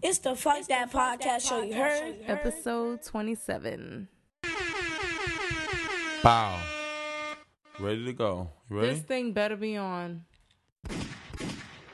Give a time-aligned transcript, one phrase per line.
[0.00, 2.14] It's the Fuck That Podcast Show, you heard?
[2.24, 4.06] Episode 27.
[6.22, 6.60] Bow.
[7.80, 8.48] Ready to go.
[8.70, 8.90] You ready?
[8.90, 10.24] This thing better be on.
[10.88, 10.94] Oh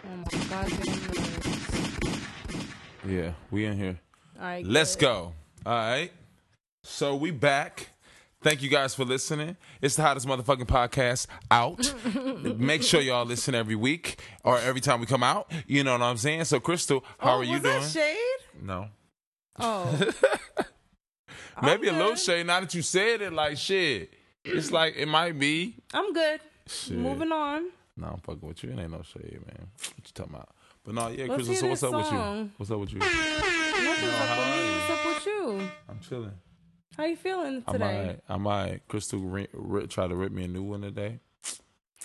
[0.06, 1.98] my goddamn nerves.
[3.09, 3.99] Yeah, we in here.
[4.39, 4.67] All right.
[4.67, 5.07] Let's good.
[5.07, 5.33] go.
[5.65, 6.13] All right.
[6.83, 7.89] So we back.
[8.45, 9.56] Thank you guys for listening.
[9.81, 11.94] It's the hottest motherfucking podcast out.
[12.58, 15.51] Make sure y'all listen every week or every time we come out.
[15.67, 16.45] You know what I'm saying?
[16.45, 17.80] So Crystal, how oh, are you was doing?
[17.80, 18.62] that shade?
[18.62, 18.88] no.
[19.59, 20.11] Oh.
[21.62, 22.47] Maybe a little shade.
[22.47, 24.12] Now that you said it, like shit.
[24.45, 25.77] It's like it might be.
[25.95, 26.41] I'm good.
[26.67, 26.98] Shit.
[26.98, 27.70] Moving on.
[27.97, 28.73] No, I'm fucking with you.
[28.73, 29.69] It ain't no shade, man.
[29.79, 30.51] What you talking about?
[30.84, 31.55] But no, yeah, Crystal.
[31.55, 32.51] So what's up with you?
[32.59, 32.98] What's up with you?
[32.98, 34.67] Nothing's up with me.
[34.67, 34.75] you?
[34.75, 35.70] What's up with you?
[35.89, 36.33] I'm chilling.
[36.97, 38.21] How you feeling today?
[38.29, 38.89] I might, I might.
[38.89, 41.20] Crystal ri- ri- try to rip me a new one today.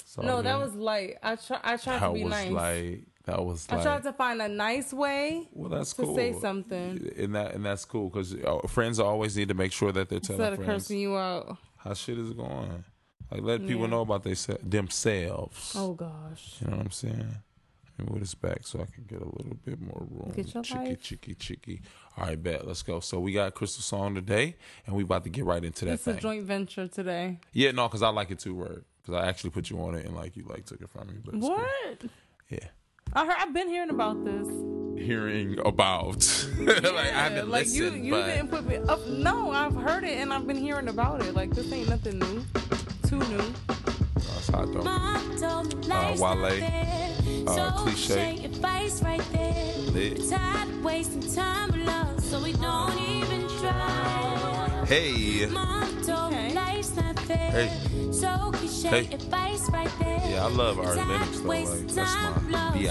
[0.05, 1.17] So, no, that was light.
[1.21, 1.59] I try.
[1.63, 2.51] I tried that to be was nice.
[2.51, 3.83] like that was I like.
[3.83, 6.15] tried to find a nice way well, that's to cool.
[6.15, 9.91] say something and that and that's cool because uh, friends always need to make sure
[9.91, 11.57] that they're telling instead of cursing you out.
[11.77, 12.83] how shit is going.
[13.31, 15.73] Like let people know about they themselves.
[15.77, 16.55] Oh gosh.
[16.61, 17.35] You know what I'm saying?
[17.99, 20.31] Me move this back so I can get a little bit more room.
[20.35, 21.01] Get your chicky, life.
[21.03, 21.81] chicky, chicky.
[22.17, 22.65] All right, bet.
[22.67, 22.99] Let's go.
[22.99, 24.55] So we got Crystal song today,
[24.87, 27.39] and we about to get right into that It's a joint venture today.
[27.53, 28.85] Yeah, no, because I like it too, word.
[29.01, 31.15] Because I actually put you on it, and like you like took it from me.
[31.23, 31.55] But it's cool.
[31.57, 32.03] What?
[32.49, 32.59] Yeah.
[33.13, 33.35] I heard.
[33.39, 34.47] I've been hearing about this.
[35.05, 39.05] Hearing about, like I Yeah, haven't like listened, you, you but didn't put me up.
[39.07, 41.33] No, I've heard it and I've been hearing about it.
[41.33, 42.43] Like this ain't nothing new.
[43.07, 43.53] Too new.
[43.77, 44.81] that's hot though.
[44.81, 46.59] Uh, Wale,
[47.47, 48.33] uh, Cliche.
[48.33, 49.73] Your face right there.
[49.93, 50.19] Lit.
[50.83, 51.69] Wasting time
[52.29, 54.85] so we don't even try.
[54.87, 56.47] Hey, Mom told Okay.
[56.49, 57.51] me life's not fair.
[57.51, 58.11] Hey.
[58.11, 59.03] So cliche, Hey.
[59.09, 60.21] your face right there.
[60.29, 62.81] Yeah, I love Ari Tired Lennox, though, like, that's time my with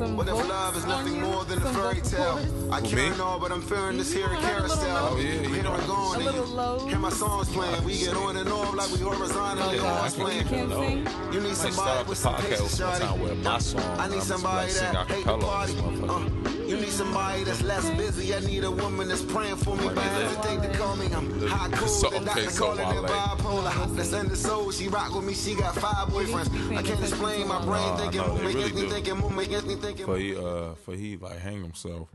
[0.00, 0.16] love, so B.I..
[0.16, 0.16] we don't even try.
[0.16, 0.16] You got some some.
[0.16, 1.20] What if love is nothing you?
[1.20, 2.32] more than a fairy tale?
[2.36, 2.68] cords?
[2.70, 3.18] I can't me?
[3.18, 4.94] know, but I'm feeling this here You heard a little carousel.
[4.94, 5.10] low.
[5.12, 5.76] Oh, yeah, you I'm here know.
[5.76, 6.16] and.
[6.16, 6.86] A little low.
[6.86, 7.84] Hear my songs playing.
[7.84, 10.22] We get on and off like we horizontally Oh, always God.
[10.22, 10.38] playing.
[10.40, 11.32] You can't sing.
[11.32, 13.22] You need I start somebody off with the some podcast patience, one time shawty.
[13.22, 13.98] with my song.
[14.00, 16.69] I need somebody like sing that hate the acapella on party.
[16.80, 17.10] This motherfucker.
[17.10, 18.34] You need somebody that's less busy.
[18.34, 19.84] I need a woman that's praying for me.
[19.88, 20.08] But Okay.
[20.08, 21.06] hesitate to call me.
[21.14, 22.50] I'm hot, cool, So- and okay, Dr.
[22.50, 23.12] so calling it Wale.
[23.12, 23.96] bipolar.
[23.96, 24.70] That's in the soul.
[24.72, 25.34] She rock with me.
[25.34, 26.76] She got five boyfriends.
[26.76, 28.20] I can't explain my brain Nah, thinking.
[28.20, 28.90] no, Move they me, really me do.
[28.90, 29.16] thinking.
[29.18, 30.06] Move me, gets me thinking.
[30.06, 32.08] For he, uh, for he like hang himself.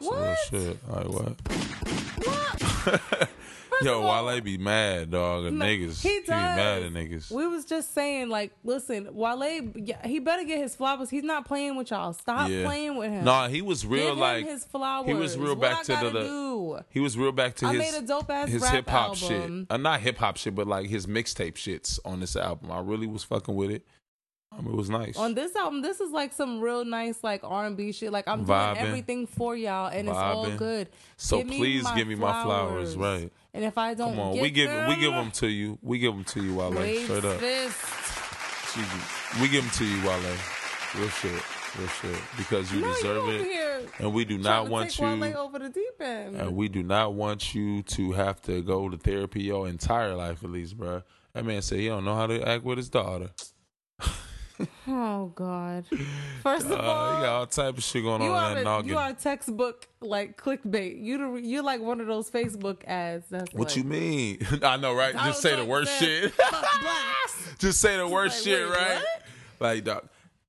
[0.00, 0.38] Some real What?
[0.50, 0.88] shit.
[0.88, 1.36] Like what?
[2.26, 3.28] What?
[3.84, 5.46] Yo, all- Wale be mad, dog.
[5.46, 6.02] At niggas.
[6.02, 6.84] He be mad does.
[6.86, 7.30] at niggas.
[7.30, 9.72] We was just saying, like, listen, Wale,
[10.04, 11.10] he better get his flowers.
[11.10, 12.12] He's not playing with y'all.
[12.12, 12.64] Stop yeah.
[12.64, 13.24] playing with him.
[13.24, 15.06] Nah, he was real Give like his flowers.
[15.06, 16.10] He was real What back to the.
[16.22, 16.78] do?
[16.90, 17.78] he was real back to I his.
[17.92, 19.50] made a dope-ass his hip hop shit.
[19.68, 22.70] Uh, not hip hop shit, but like his mixtape shits on this album.
[22.70, 23.84] I really was fucking with it.
[24.58, 25.16] Um, it was nice.
[25.16, 28.12] On this album, this is like some real nice like R and B shit.
[28.12, 28.74] Like I'm Vibing.
[28.74, 30.88] doing everything for y'all, and it's all good.
[31.16, 33.30] So Give please give me my flowers, right.
[33.54, 35.78] And if I don't, Come on, we give them, we give them to you.
[35.82, 36.72] We give them to you, Wale.
[36.72, 37.38] Wave Straight up.
[37.40, 37.78] fist.
[39.40, 40.36] We give them to you, Wale.
[40.96, 41.42] Real shit.
[41.78, 42.20] Real shit.
[42.36, 43.88] Because you No, deserve over it.
[43.98, 46.36] And we do not want you Wale over the deep end.
[46.36, 50.44] and we do not want you to have to go to therapy your entire life
[50.44, 51.02] at least, bruh.
[51.34, 53.30] That man said he don't know how to act with his daughter.
[54.88, 55.84] Oh God!
[56.42, 58.54] First of Uh, all, he got all type of shit going you on are in
[58.56, 58.88] that a, noggin.
[58.90, 61.02] you are textbook like clickbait.
[61.02, 63.26] You you're like one of those Facebook ads.
[63.30, 64.38] That's what like, you mean?
[64.62, 65.14] I know, right?
[65.14, 66.32] I Just say the worst shit.
[67.58, 68.94] Just say the worst like, shit, wait, right?
[68.96, 69.22] what?
[69.60, 70.08] Like, dog,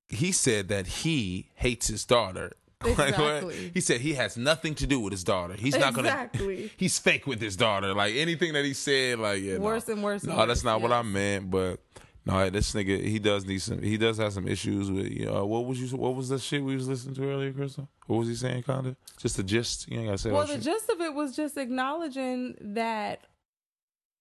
[0.09, 2.51] he said that he hates his daughter.
[2.83, 2.99] Like.
[3.11, 3.71] Exactly.
[3.73, 5.53] He said he has nothing to do with his daughter.
[5.53, 6.09] He's not gonna.
[6.09, 6.69] Exactly.
[6.75, 7.93] He's fake with his daughter.
[7.93, 9.93] Like anything that he said, like yeah, Worse no.
[9.93, 11.49] and worse and No, that's worse, not what I meant.
[11.49, 11.79] But
[12.25, 13.81] no, this nigga, he does need some.
[13.81, 15.07] He does have some issues with.
[15.07, 15.97] You know, what was you?
[15.97, 17.89] What was the shit we was listening to earlier, Crystal?
[18.07, 18.63] What was he saying?
[18.63, 19.89] Kinda just the gist.
[19.89, 20.63] You ain't gotta say Well, the shit.
[20.63, 23.21] gist of it was just acknowledging that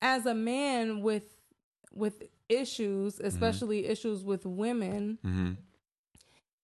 [0.00, 1.24] as a man with
[1.92, 5.56] with issues, especially issues with women, Mhm.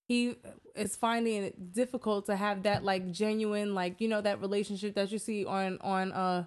[0.07, 0.35] he
[0.75, 5.11] is finding it difficult to have that like genuine, like you know, that relationship that
[5.11, 6.45] you see on on uh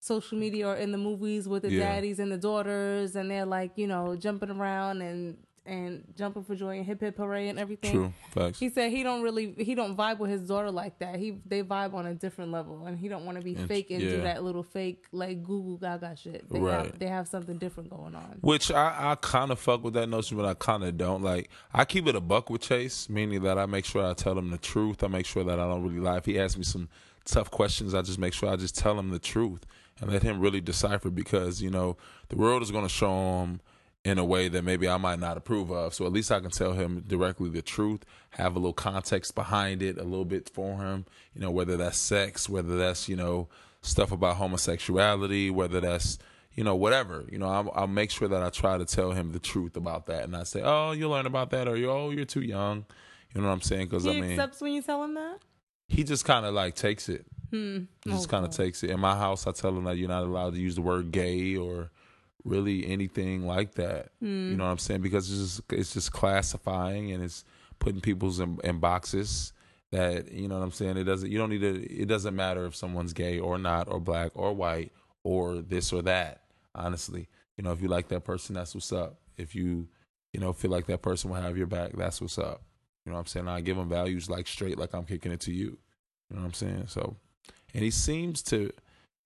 [0.00, 1.80] social media or in the movies with the Yeah.
[1.94, 5.36] daddies and the daughters, and they're like you know jumping around and
[5.68, 7.90] and jumping for joy and hip hip hooray and everything.
[7.90, 8.60] True facts.
[8.60, 11.16] He said he don't really he don't vibe with his daughter like that.
[11.16, 13.98] He they vibe on a different level, and he don't want to be fake and
[14.00, 16.48] do that little fake like goo goo gaga shit.
[16.48, 16.86] They Right.
[16.86, 18.38] have they have something different going on.
[18.42, 21.22] Which I, I kind of fuck with that notion, but I kind of don't.
[21.24, 24.38] Like, I keep it a buck with Chase, meaning that I make sure I tell
[24.38, 25.02] him the truth.
[25.02, 26.18] I make sure that I don't really lie.
[26.18, 26.88] If he asks me some
[27.24, 29.64] tough questions, I just make sure I just tell him the truth
[30.00, 31.96] and let him really decipher because, you know,
[32.28, 33.60] the world is going to show him
[34.04, 35.92] in a way that maybe I might not approve of.
[35.92, 39.82] So at least I can tell him directly the truth, have a little context behind
[39.82, 43.48] it, a little bit for him, you know, whether that's sex, whether that's, you know,
[43.82, 46.18] stuff about homosexuality, whether that's,
[46.54, 47.24] you know, whatever.
[47.30, 50.06] You know, I'll, I'll make sure that I try to tell him the truth about
[50.06, 50.22] that.
[50.24, 52.84] And I say, oh, you'll learn about that, or, you oh, you're too young.
[53.34, 53.86] You know what I'm saying?
[53.88, 55.38] Because, He I mean, accepts when you tell him that.
[55.88, 57.26] he just kind of like takes it.
[57.56, 57.84] Hmm.
[58.04, 58.90] He just kind of takes it.
[58.90, 61.56] In my house, I tell them that you're not allowed to use the word gay
[61.56, 61.90] or
[62.44, 64.10] really anything like that.
[64.20, 64.50] Hmm.
[64.50, 65.02] You know what I'm saying?
[65.02, 67.44] Because it's just it's just classifying and it's
[67.78, 69.52] putting people's in, in boxes
[69.92, 70.96] that you know what I'm saying.
[70.96, 71.30] It doesn't.
[71.30, 72.02] You don't need to.
[72.02, 74.92] It doesn't matter if someone's gay or not, or black or white
[75.22, 76.42] or this or that.
[76.74, 79.18] Honestly, you know, if you like that person, that's what's up.
[79.36, 79.88] If you
[80.32, 82.62] you know feel like that person will have your back, that's what's up.
[83.04, 83.48] You know what I'm saying?
[83.48, 85.78] I give them values like straight, like I'm kicking it to you.
[86.28, 86.84] You know what I'm saying?
[86.88, 87.16] So,
[87.76, 88.70] and he seems to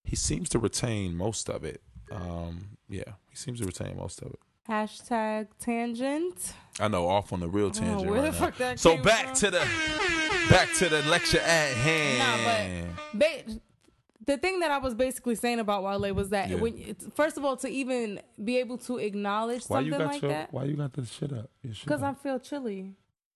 [0.04, 1.80] he seems to retain most of it.
[2.10, 4.38] Um, yeah, he seems to retain most of it.
[4.68, 6.52] Hashtag tangent.
[6.80, 8.10] I know, off on the real tangent.
[8.10, 8.52] where right the now.
[8.58, 9.34] that so came back from?
[9.36, 9.68] to the
[10.50, 12.18] back to the lecture at hand.
[12.18, 13.60] Nah, but, Ba-
[14.26, 16.56] the thing that I was basically saying about Wale was that Yeah.
[16.56, 20.22] when first of all to even be able to acknowledge why you something got like
[20.22, 21.50] your that Why you got this shit up?
[21.62, 22.94] Because I feel chilly.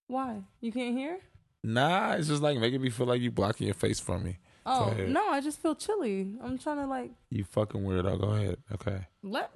[0.09, 1.19] Why you can't hear?
[1.63, 2.13] nah.
[2.15, 4.39] It's just like making me feel like you blocking your face from me.
[4.67, 6.33] Oh no, I just feel chilly.
[6.43, 8.21] I'm trying to like You fucking weirdo.
[8.21, 8.57] Go ahead.
[8.73, 9.07] Okay.
[9.23, 9.51] let.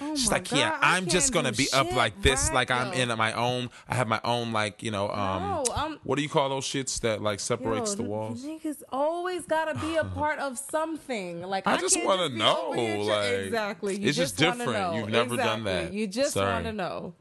[0.00, 2.70] Oh She's like, yeah, God, I I'm just gonna be up like this, right like
[2.70, 3.12] I'm though.
[3.12, 3.68] in my own.
[3.88, 7.00] I have my own, like you know, um, No, what do you call those shits
[7.00, 8.44] that like separates Yo, the walls?
[8.44, 11.42] Niggas always gotta be a part of something.
[11.42, 13.96] Like I, I just wanna know, over here try- like, exactly.
[14.00, 14.72] You it's just wanna different.
[14.78, 14.94] know.
[14.98, 15.92] You've never done that.
[15.92, 17.14] You just want to know.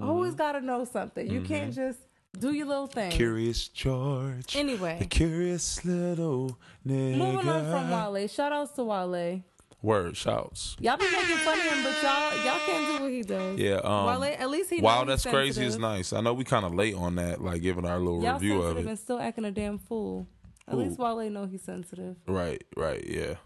[0.00, 1.28] Always gotta know something.
[1.28, 1.98] You can't just
[2.38, 3.10] do your little thing.
[3.10, 4.56] Curious George.
[4.56, 4.96] Anyway.
[4.98, 7.16] the curious little nigga.
[7.16, 8.28] Moving on from Wale.
[8.28, 9.42] Shout outs to Wale.
[9.82, 10.76] Word shouts.
[10.78, 13.58] Y'all be making fun of him, but y'all y'all can't do what he does.
[13.58, 13.76] Yeah.
[13.76, 14.80] Um, Wale, at least he.
[14.80, 15.64] Wow, that's crazy.
[15.64, 16.12] Is nice.
[16.12, 18.76] I know we kind of late on that, like giving our little Y'all review of
[18.76, 18.86] it.
[18.86, 20.26] and still acting a damn fool.
[20.68, 20.82] At Who?
[20.82, 22.16] least Wale know he's sensitive.
[22.28, 22.62] Right.
[22.76, 23.04] Right.
[23.06, 23.36] Yeah.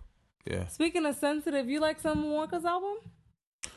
[0.44, 0.66] Yeah.
[0.66, 2.96] Speaking of sensitive, you like Summer Walker's album?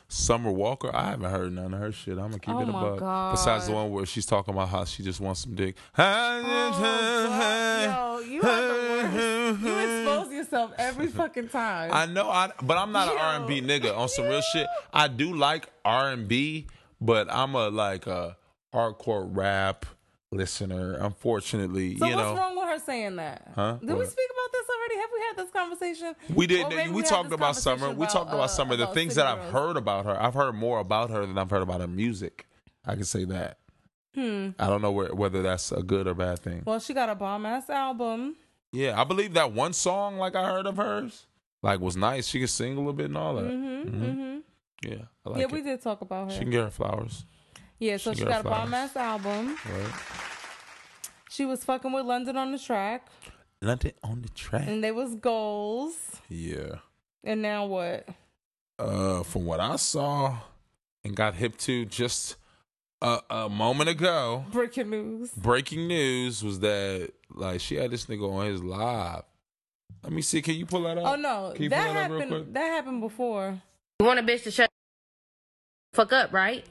[0.10, 2.14] Summer Walker, I haven't heard none of her shit.
[2.14, 3.00] I'm gonna keep Oh it a my buck.
[3.00, 3.32] God.
[3.32, 5.76] Besides the one where she's talking about how she just wants some dick.
[5.98, 9.62] Oh, Yo, you are the worst.
[9.64, 11.92] You expose yourself every fucking time.
[11.94, 13.20] I know, I but I'm not an Yo.
[13.20, 13.98] R and B nigga.
[13.98, 16.68] On some real shit, I do like R and B,
[17.02, 18.38] but I'm a like a
[18.74, 19.86] hardcore rap
[20.32, 20.96] listener.
[21.00, 23.52] Unfortunately, so you what's know, wrong with her saying that?
[23.56, 23.78] Huh?
[23.80, 24.96] Did we speak about this already?
[25.00, 26.16] Have we had this conversation?
[26.36, 26.70] we did.
[26.70, 27.78] Maybe we talked about Summer.
[27.78, 28.76] conversation We talked about uh, Summer.
[28.76, 31.50] The about things that I've heard about her, I've heard more about her than I've
[31.50, 32.46] heard about her music.
[32.86, 33.58] I can say that.
[34.16, 34.50] Hmm.
[34.58, 36.64] I don't know where, whether that's a good or bad thing.
[36.66, 38.36] Well, she got a bomb ass album.
[38.72, 41.28] Yeah, I believe that one song like I heard of hers,
[41.62, 42.28] like was nice.
[42.28, 43.46] She could sing a little bit and all that.
[43.46, 43.90] Mm-hmm.
[44.04, 44.14] Mhm.
[44.16, 44.38] hmm
[44.84, 44.96] Yeah,
[45.26, 45.52] I like yeah, it.
[45.52, 46.34] we did talk about her.
[46.34, 47.26] She can get her flowers.
[47.80, 49.58] Yeah, so she she got got a bomb ass album.
[49.66, 49.94] Right.
[51.30, 53.08] She was fucking with London on the track,
[53.62, 54.68] London on the track.
[54.68, 55.96] and they was goals.
[56.30, 56.78] Yeah.
[57.24, 58.08] And now what?
[58.80, 60.38] Uh, from what I saw
[61.04, 62.36] and got hip to just
[63.02, 65.32] a, a moment ago, Breaking news.
[65.32, 69.24] breaking news was that like she had this nigga on his live.
[70.04, 70.42] Let me see.
[70.42, 71.06] Can you pull that up?
[71.06, 72.44] Oh no, Can you that pull that up real happened.
[72.46, 72.54] quick?
[72.54, 73.62] That happened before.
[74.00, 74.70] You want a bitch to shut
[75.94, 76.66] fuck up, right?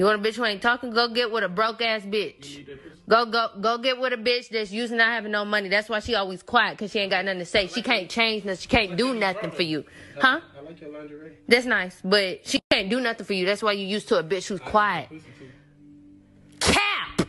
[0.00, 0.92] You want a bitch who ain't talking?
[0.92, 2.66] Go get with a broke ass bitch.
[3.06, 5.68] Go go go get with a bitch that's used to not having no money.
[5.68, 7.66] That's why she always quiet because she ain't got nothing to say.
[7.66, 8.60] She can't change nothing.
[8.62, 9.84] She can't do nothing for you,
[10.18, 10.40] huh?
[10.56, 11.36] I like your lingerie.
[11.46, 13.44] That's nice, but she can't do nothing for you.
[13.44, 15.10] That's why you used to a bitch who's quiet.
[16.60, 17.28] Cap.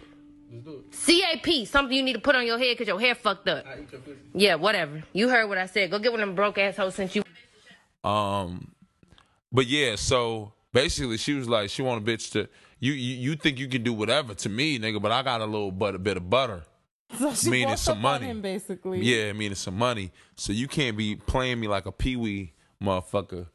[1.06, 3.66] CAP, something you need to put on your head because your hair fucked up.
[3.68, 4.18] I eat your pussy.
[4.34, 5.04] Yeah, whatever.
[5.12, 5.92] You heard what I said.
[5.92, 7.24] Go get with of them broke assholes since you.
[8.10, 8.72] Um,
[9.52, 12.48] but yeah, so basically, she was like, she want a bitch to
[12.80, 12.94] you.
[12.94, 15.02] You, you think you can do whatever to me, nigga?
[15.02, 16.64] But I got a little but a bit of butter.
[17.36, 18.26] So Meaning some money.
[18.28, 19.02] him basically.
[19.02, 20.12] Yeah, meaning some money.
[20.38, 23.48] So you can't be playing me like a peewee motherfucker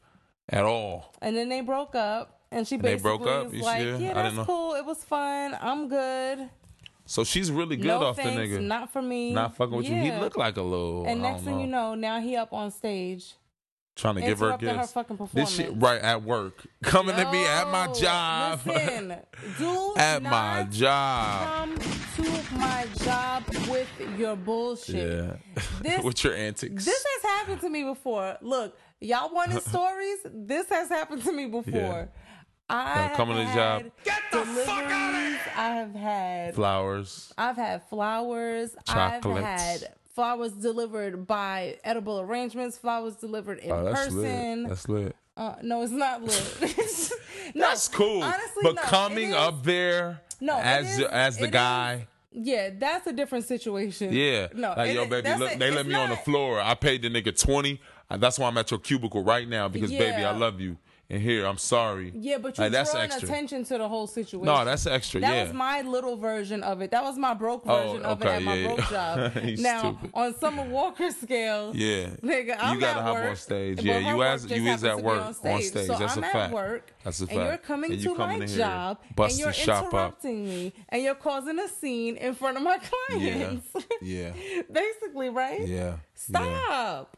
[0.47, 1.13] at all.
[1.23, 3.45] And then they broke up, and she And they basically broke up?
[3.45, 3.79] was You like?
[3.81, 4.45] "Yeah, I that's didn't know.
[4.45, 4.73] cool.
[4.75, 5.57] It was fun.
[5.59, 6.49] I'm good.
[7.07, 8.61] So she's really good no off thanks, the nigga.
[8.61, 9.33] not for me.
[9.33, 9.95] Not fucking with you.
[9.95, 10.19] He Yeah.
[10.21, 11.05] looked like a little.
[11.07, 13.33] And next thing you know, now he up on stage.
[13.97, 14.91] Trying to give her interrupting her gifts.
[14.93, 18.61] fucking This shit right at work, coming to me at my job.
[18.65, 19.15] Listen,
[19.57, 21.47] do at not my job.
[21.47, 23.87] come to my job with
[24.17, 24.95] your bullshit.
[25.55, 26.85] Yeah, This- with your antics.
[26.85, 28.37] This has happened to me before.
[28.41, 30.19] Look, y'all wanted stories.
[30.31, 31.71] This has happened to me before.
[31.71, 32.05] Yeah.
[32.69, 33.91] I Yeah, coming to the have job.
[34.03, 35.39] Get the fuck out of here.
[35.55, 36.53] I have had.
[36.55, 37.33] Flowers.
[37.37, 38.75] I've had flowers.
[38.85, 39.45] Chocolates.
[39.45, 42.75] I've had flowers delivered by edible arrangements.
[42.75, 44.63] Flowers delivered in Oh, that's person.
[44.63, 44.69] lit.
[44.69, 45.15] That's lit.
[45.37, 47.11] Uh, no, it's not lit.
[47.55, 48.23] No, That's cool.
[48.23, 52.07] honestly, but no, coming is- up there No, as is- as the guy.
[52.31, 54.11] Yeah, that's a different situation.
[54.11, 54.47] Yeah.
[54.55, 56.59] No, Like, yo, baby, look, a- they let me on the floor.
[56.59, 57.79] I paid the nigga 20.
[58.09, 60.77] Uh, That's why I'm at your cubicle right now because, baby, I love you.
[61.09, 62.11] And here, I'm sorry.
[62.13, 63.29] Yeah, but you're Like, that's drawing extra.
[63.29, 64.43] attention to the whole situation.
[64.45, 65.21] No, that's extra.
[65.21, 65.43] That yeah.
[65.43, 66.91] was my little version of it.
[66.91, 69.33] That was my broke Oh, version of it okay, at my yeah, broke job.
[69.59, 70.09] Now, stupid.
[70.13, 72.07] on Summer Walker scale, yeah.
[72.21, 73.81] nigga, I'm you gotta at hop work, on stage.
[73.81, 75.63] Yeah, you as you is at work on on stage.
[75.67, 75.87] stage.
[75.87, 76.53] So That's I'm a at fact.
[76.53, 77.37] work, That's a fact.
[77.37, 79.93] and you're coming And you to coming my job, and you're shop up.
[79.93, 83.65] interrupting me, and you're causing a scene in front of my clients.
[84.01, 84.33] Yeah.
[84.69, 85.61] Basically, right?
[85.65, 85.77] Yeah.
[85.77, 85.95] Yeah.
[86.15, 87.17] Stop.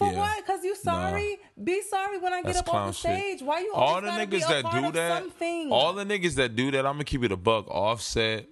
[0.00, 0.18] For Yeah.
[0.18, 0.36] what?
[0.46, 1.38] Because you sorry?
[1.62, 3.00] Be sorry when I get That's up on the shit.
[3.18, 3.42] stage.
[3.42, 5.70] Why you all the niggas that do that, Something?
[5.70, 7.68] all the niggas that do that, I'm gonna keep it a buck.
[7.68, 8.48] Offset,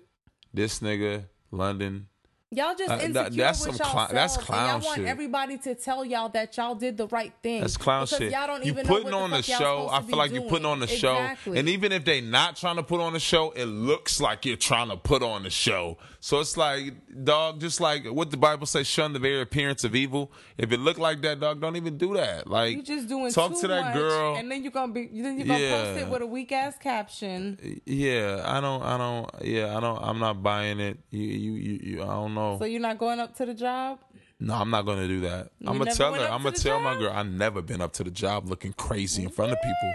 [0.52, 2.08] this nigga, London.
[2.50, 5.06] Y'all just Uh, that- insecure that's with some clown- y'all that's clown y'all want shit.
[5.06, 7.60] everybody to tell y'all that y'all did the right thing.
[7.60, 8.32] That's clown shit.
[8.32, 9.88] Y'all don't you even putting know what on the, the show.
[9.92, 11.52] I feel like you're putting on the exactly.
[11.52, 14.46] show, and even if they're not trying to put on the show, it looks like
[14.46, 15.98] you're trying to put on the show.
[16.20, 19.94] So it's like, dog, just like what the Bible says, shun the very appearance of
[19.94, 20.32] evil.
[20.56, 22.46] If it look like that, dog, don't even do that.
[22.48, 24.36] Like, you just doing talk too to that much, girl.
[24.36, 27.80] and then you're gonna be then you're gonna post it with a weak ass caption.
[27.84, 30.98] yeah, I don't, I don't, yeah, I don't, I'm not buying it.
[31.10, 32.59] You, you, you, you I don't know.
[32.59, 33.99] So you're not going up to the job.
[34.40, 35.50] No, I'm not gonna do that.
[35.66, 36.21] I'm gonna tell her.
[36.21, 37.12] I'm to gonna the tell my girl.
[37.12, 39.92] I never been up to the job looking crazy in front of people.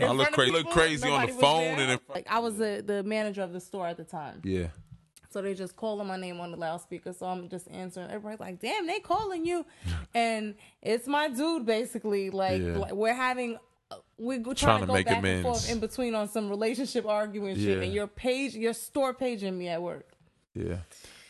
[0.00, 0.52] In I look front of crazy.
[0.52, 3.60] Look crazy on the phone and in, like I was the the manager of the
[3.60, 4.40] store at the time.
[4.44, 4.68] yeah.
[5.30, 7.14] So they just calling my name on the loudspeaker.
[7.14, 8.08] So I'm just answering.
[8.10, 9.64] Everybody's like, damn, they calling you.
[10.14, 12.28] and it's my dude, basically.
[12.28, 12.76] Like, Yeah.
[12.76, 13.56] like, we're having,
[13.90, 15.36] uh, we're Trying trying, to to go make back amends.
[15.46, 17.78] and forth in between on some relationship arguing shit.
[17.78, 17.82] Yeah.
[17.84, 20.06] And your page, your store paging me at work.
[20.54, 20.76] Yeah.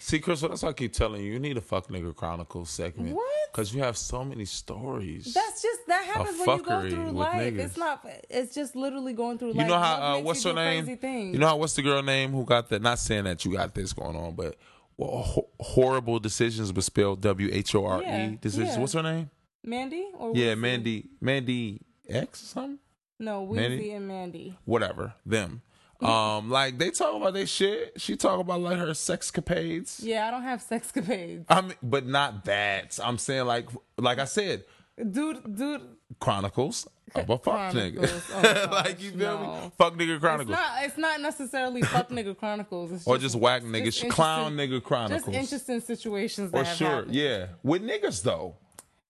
[0.04, 3.14] See, Crystal, that's why I keep telling you, you need a fuck nigga chronicles segment.
[3.14, 3.30] What?
[3.52, 5.32] Because you have so many stories.
[5.32, 7.54] That's just, that happens when you go through life.
[7.54, 7.58] niggas.
[7.60, 9.56] It's not, it's just literally going through life.
[9.56, 9.68] you life.
[9.70, 10.86] know how uh, what's her name?
[11.32, 12.82] You know how what's the girl name who got that?
[12.82, 14.56] Not saying that you got this going on, but
[14.96, 18.74] well, ho- horrible decisions, but spelled W H O R E decisions.
[18.74, 18.80] yeah.
[18.80, 19.30] What's her name?
[19.62, 20.08] Mandy?
[20.18, 21.10] Or Yeah, Mandy.
[21.20, 22.78] Mandy X or something.
[23.20, 23.90] No, Weezy Mandy?
[23.92, 24.58] and Mandy.
[24.64, 25.14] Whatever.
[25.24, 25.62] Them.
[26.04, 28.00] Um, like they talk about their shit.
[28.00, 30.00] She talk about like her sexcapades.
[30.02, 31.44] Yeah, I don't have sexcapades.
[31.48, 32.98] I mean, but not that.
[33.02, 33.68] I'm saying like,
[33.98, 34.64] like I said,
[35.10, 35.80] Dude, dude,
[36.20, 38.08] Chronicles of a fuck nigga.
[38.34, 39.72] Oh, like you feel me?
[39.78, 40.50] Fuck nigga It's Chronicles.
[40.56, 40.84] not.
[40.84, 42.92] It's not necessarily fuck nigga chronicles.
[42.92, 45.24] It's or just whack nigga, just clown nigga chronicles.
[45.24, 47.14] Just interesting situations that or sure, happened.
[47.14, 48.56] yeah, with niggas though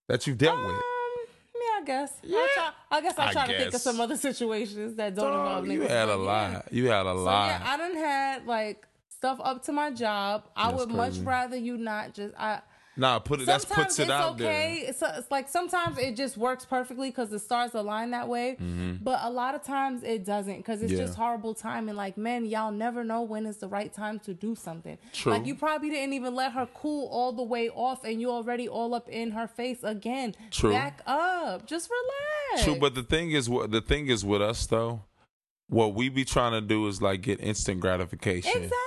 [0.07, 0.81] that you've dealt with.
[1.83, 2.13] I guess.
[2.23, 2.37] Yeah.
[2.37, 5.27] I, try, I guess I I try to think of some other situations that don't
[5.33, 5.73] involve niggas.
[5.73, 6.71] you had a lot.
[6.71, 7.47] You had a So lot.
[7.47, 10.45] yeah, I done had like stuff up to my job.
[10.55, 12.33] I That's would much rather you not just.
[12.37, 12.61] I
[12.95, 13.45] nah, put it.
[13.45, 14.43] That sometimes puts it out okay.
[14.43, 14.89] there.
[14.89, 18.57] It's, it's like sometimes it just works perfectly because the stars align that way.
[19.01, 20.99] But a lot of times it doesn't because it's Mm-hmm.
[21.01, 21.07] Yeah.
[21.07, 21.95] just horrible timing.
[21.95, 24.97] Like, man, y'all never know when is the right time to do something.
[25.11, 25.31] True.
[25.31, 28.67] Like, you probably didn't even let her cool all the way off, and you already
[28.69, 30.35] all up in her face again.
[30.51, 30.71] True.
[30.71, 31.65] Back up.
[31.65, 32.63] Just relax.
[32.63, 35.01] True, but the thing is, what the thing is with us though,
[35.67, 38.51] what we be trying to do is like get instant gratification.
[38.51, 38.77] Exactly.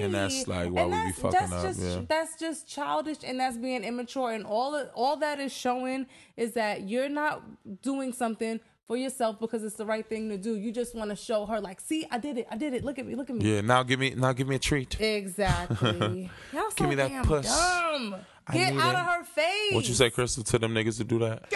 [0.00, 2.00] And that's, like, why we be fucking that's up, Just, yeah.
[2.08, 4.32] That's just childish and that's being immature.
[4.32, 7.42] And all all that is showing is that you're not
[7.82, 10.56] doing something for yourself because it's the right thing to do.
[10.56, 12.46] You just want to show her, like, see, I did it.
[12.50, 12.84] I did it.
[12.84, 13.14] Look at me.
[13.14, 13.54] Look at me.
[13.54, 15.00] Yeah, now give me now give me a treat.
[15.00, 16.30] Exactly.
[16.52, 17.46] Y'all so Give me that damn puss.
[17.46, 18.16] dumb.
[18.52, 18.98] Get out it.
[18.98, 19.72] of her face.
[19.74, 21.50] What you say, Crystal, to them niggas to do that?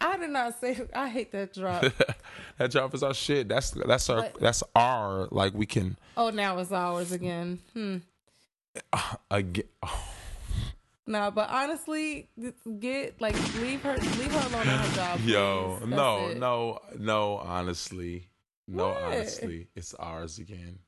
[0.00, 0.80] I did not say.
[0.94, 1.84] I hate that drop.
[2.58, 3.48] that job is our shit.
[3.48, 7.58] That's that's our But- that's our like we can oh, now it's ours again.
[7.74, 7.96] Hmm.
[9.30, 9.64] again.
[11.06, 12.28] No, but honestly,
[12.78, 15.20] get like leave her leave her alone at her job.
[15.24, 15.76] Yo.
[15.80, 16.38] That's no, it.
[16.38, 17.38] no, no.
[17.38, 18.28] Honestly,
[18.68, 18.88] no.
[18.90, 19.02] What?
[19.02, 20.78] Honestly, it's ours again.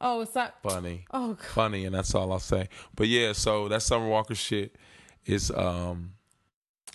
[0.00, 0.54] Oh, it's not.
[0.64, 1.40] Funny, Oh, God.
[1.40, 2.68] funny, and that's all I'll say.
[2.96, 4.74] But yeah, so that Summer Walker shit
[5.26, 6.14] is um,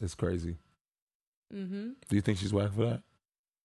[0.02, 0.58] it's crazy.
[1.54, 1.90] Mm-hmm.
[2.10, 3.02] Do you think she's whack for that?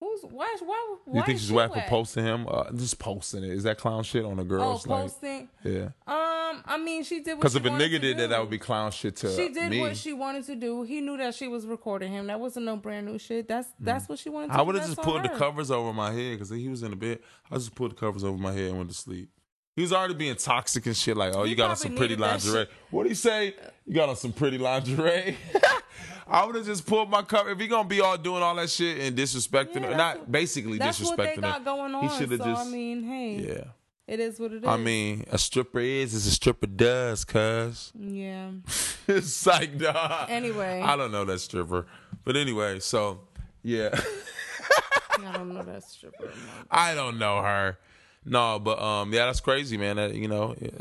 [0.01, 0.55] Who's why?
[0.61, 0.97] Why?
[1.07, 2.47] Why you think is she's she whack for posting him?
[2.49, 3.51] Uh, just posting it.
[3.51, 4.87] Is that clown shit on the Oh, girls?
[4.87, 5.49] like, posting.
[5.65, 5.89] yeah.
[6.07, 7.37] Um, I mean, she did.
[7.39, 9.71] Because Because if a nigga did that, that would be clown shit to She did
[9.71, 9.81] me.
[9.81, 10.83] what she wanted to do.
[10.85, 12.29] He knew that she was recording him.
[12.29, 13.49] That wasn't no brand new shit.
[13.49, 14.49] That's that's what she wanted.
[14.49, 14.59] to Mm.
[14.59, 16.97] I would have just pulled the covers over my head because he was in the
[16.97, 17.19] bed.
[17.51, 19.31] I just pulled the covers over my head and went to sleep.
[19.79, 21.17] He was already being toxic and shit.
[21.17, 22.67] Like, oh, you got on some pretty lingerie.
[22.91, 23.55] What do you say?
[23.87, 25.37] You got on some pretty lingerie.
[26.27, 27.51] I would have just pulled my cover.
[27.51, 30.33] If he gonna be all doing all that shit and disrespecting Yeah, her, not what-
[30.33, 31.65] basically That's disrespecting what they got her.
[31.65, 32.03] going on.
[32.03, 32.67] He should have so just.
[32.67, 33.65] I mean, hey, yeah.
[34.09, 34.69] it is what it is.
[34.69, 37.93] I mean, a stripper is as a stripper does, cuz.
[37.97, 38.51] yeah.
[39.07, 40.27] it's like, nah.
[40.29, 40.83] Anyway.
[40.85, 41.87] I don't know that stripper.
[42.25, 43.21] But anyway, so
[43.63, 43.91] Yeah.
[45.21, 46.33] I don't know that stripper.
[46.69, 47.79] I don't know her.
[48.29, 49.97] No, but um, yeah, that's crazy, man.
[49.97, 50.75] That, you know, it,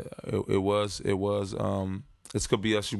[0.48, 1.54] it was, it was.
[1.58, 2.92] Um, this could be us.
[2.92, 2.98] You,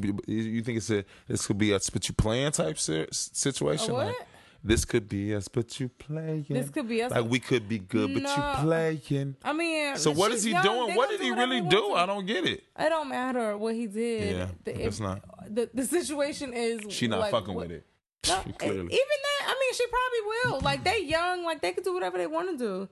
[0.62, 3.92] think it's a this could be us, but you playing type situation?
[3.92, 4.16] Like,
[4.64, 6.46] this could be us, but you playing.
[6.48, 9.36] This could be us, Like we could be good, but you playing.
[9.44, 10.62] I mean, So what is he young.
[10.62, 10.88] doing?
[10.88, 11.92] They What did he really do?
[11.92, 12.64] I don't get it.
[12.78, 14.36] It don't matter what he did.
[14.36, 15.22] Yeah, the, if- not.
[15.48, 17.86] The the situation is She not like, fucking what- with it.
[18.26, 18.80] No, Clearly.
[18.80, 19.42] even that.
[19.46, 20.60] I mean, she probably will.
[20.60, 21.44] Like they young.
[21.44, 22.88] Like they could do whatever they want to do.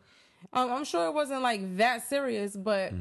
[0.52, 2.92] Um, I'm sure it wasn't like that serious, but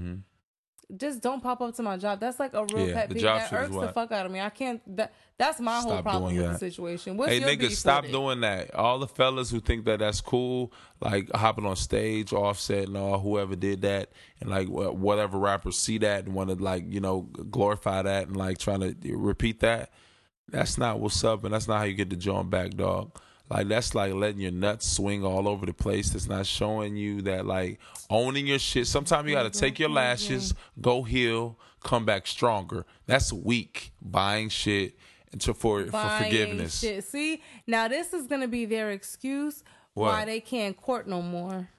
[0.97, 2.19] just don't pop up to my job.
[2.19, 2.87] That's like a real Mm-hmm.
[2.89, 3.21] Yeah, pet peeve.
[3.23, 4.39] That irks the fuck out of me.
[4.39, 4.81] I can't.
[4.97, 6.53] That that's my whole problem with that.
[6.53, 7.17] the situation.
[7.17, 8.73] What's Hey your niggas, stop doing that.
[8.75, 13.19] All the fellas who think that that's cool, like hopping on stage, Offset and all
[13.19, 17.21] whoever did that, and like whatever rappers see that and want to like you know
[17.49, 19.91] glorify that and like trying to repeat that.
[20.49, 23.17] That's not what's up, and that's not how you get the joint back, dog.
[23.49, 26.09] Like that's like letting your nuts swing all over the place.
[26.09, 28.87] That's not showing you that like owning your shit.
[28.87, 29.59] Sometimes you got to mm-hmm.
[29.59, 29.97] take your mm-hmm.
[29.97, 32.85] lashes, go heal, come back stronger.
[33.05, 33.91] That's weak.
[34.01, 34.97] Buying shit
[35.31, 36.79] and to for for Buying forgiveness.
[36.79, 37.03] Shit.
[37.03, 41.69] See, now this is gonna be their excuse why they can't court no more.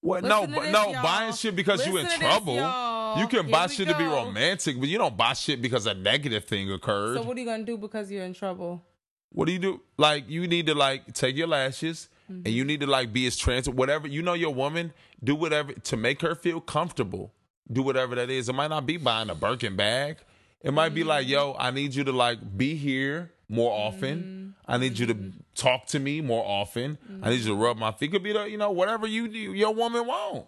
[0.00, 0.22] What?
[0.22, 1.02] Listen No, but this, no, y'all.
[1.02, 2.54] buying shit because you in Listen to this, trouble.
[2.56, 3.26] y'all.
[3.26, 6.44] can Here buy shit to be romantic, but you don't buy shit because a negative
[6.44, 7.16] thing occurred.
[7.16, 8.82] So what are you gonna do because you're in trouble?
[9.30, 9.82] What do you do?
[9.96, 13.36] Like you need to like take your lashes and you need to like be as
[13.36, 14.92] trans whatever you know your woman,
[15.22, 17.32] do whatever to make her feel comfortable.
[17.70, 18.48] Do whatever that is.
[18.48, 20.18] It might not be buying a Birkin bag.
[20.62, 24.54] It might be like, yo, I need you to like be here more often.
[24.66, 26.98] I need you to talk to me more often.
[27.22, 28.12] I need you to rub my feet.
[28.12, 30.46] Could be the, you know, whatever you do, your woman want.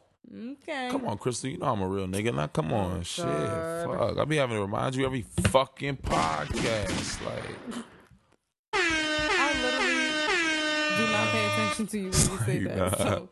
[0.62, 0.88] Okay.
[0.90, 1.48] Come on, Crystal.
[1.48, 2.34] You know I'm a real nigga.
[2.34, 2.98] Now, come on.
[2.98, 3.24] Oh, shit.
[3.24, 4.18] Fuck.
[4.18, 7.24] I be having to remind you every fucking podcast.
[7.24, 7.84] Like,
[8.72, 12.76] I literally do not pay attention to you when you say that.
[12.76, 12.98] not.
[12.98, 13.28] So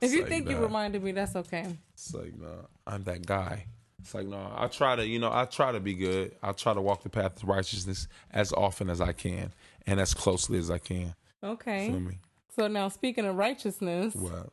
[0.00, 0.62] if you Say think you that.
[0.62, 1.66] reminded me, that's okay.
[1.92, 2.48] it's like, nah,
[2.86, 3.66] I'm that guy.
[4.00, 6.34] It's like, no, I try to, you know, I try to be good.
[6.42, 9.52] I try to walk the path of righteousness as often as I can
[9.86, 11.14] and as closely as I can.
[11.42, 11.88] Okay.
[11.88, 12.18] Feel me?
[12.54, 14.50] So now speaking of righteousness, What?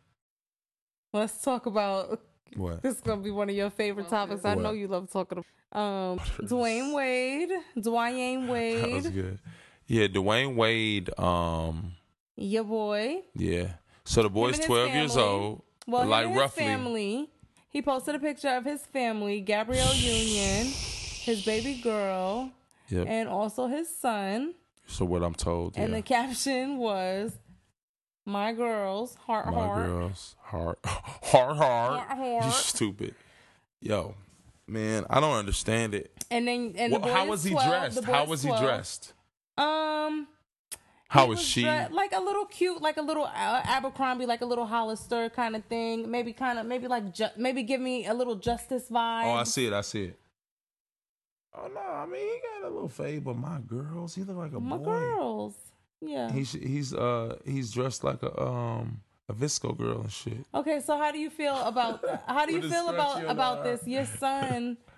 [1.14, 2.22] let's talk about
[2.56, 2.82] What?
[2.82, 4.46] this is gonna be one of your favorite topics.
[4.46, 7.50] I know you love talking about um Dwyane Wade.
[7.78, 8.82] Dwyane Wade.
[8.82, 9.14] That was Wade.
[9.14, 9.40] good.
[9.92, 11.10] Yeah, Dwyane Wade.
[11.20, 11.94] Um,
[12.38, 13.24] Your boy.
[13.36, 13.74] yeah.
[14.06, 15.30] So the boy's his 12 years family.
[15.30, 15.62] old.
[15.86, 16.64] Well, like his roughly.
[16.64, 17.30] family.
[17.70, 22.52] He posted a picture of his family, Gabrielle Union, his baby girl,
[22.90, 23.06] Yep.
[23.08, 24.54] and also his son.
[24.88, 25.76] so what I'm told.
[25.78, 25.98] And yeah.
[25.98, 27.34] the caption was,
[28.26, 32.00] "My girls, heart, My heart." girls, heart, heart, heart.
[32.08, 33.16] Heart, You stupid.
[33.82, 34.16] Yo,
[34.68, 36.12] man, I don't understand it.
[36.30, 38.04] And then, and Well, the boy how was he 12, dressed?
[38.06, 38.64] How was he 12.
[38.64, 39.14] dressed?
[39.62, 40.28] Um,
[41.10, 41.62] How he was she?
[41.64, 45.56] dre- like a little cute, like a little uh, Abercrombie, like a little Hollister kind
[45.56, 46.10] of thing.
[46.10, 49.26] Maybe kind of, maybe like, ju- maybe give me a little Justice vibe.
[49.26, 49.74] Oh, I see it.
[49.74, 50.20] I see it.
[51.54, 54.54] Oh no, I mean he got a little fade, but my girls, he look like
[54.54, 54.86] a My boy.
[54.86, 55.54] girls.
[56.00, 56.32] Yeah.
[56.32, 60.46] He's he's uh he's dressed like a um a VSCO girl and shit.
[60.56, 63.86] Okay, so how do you feel about how do you feel about about the this?
[63.86, 64.78] Your son,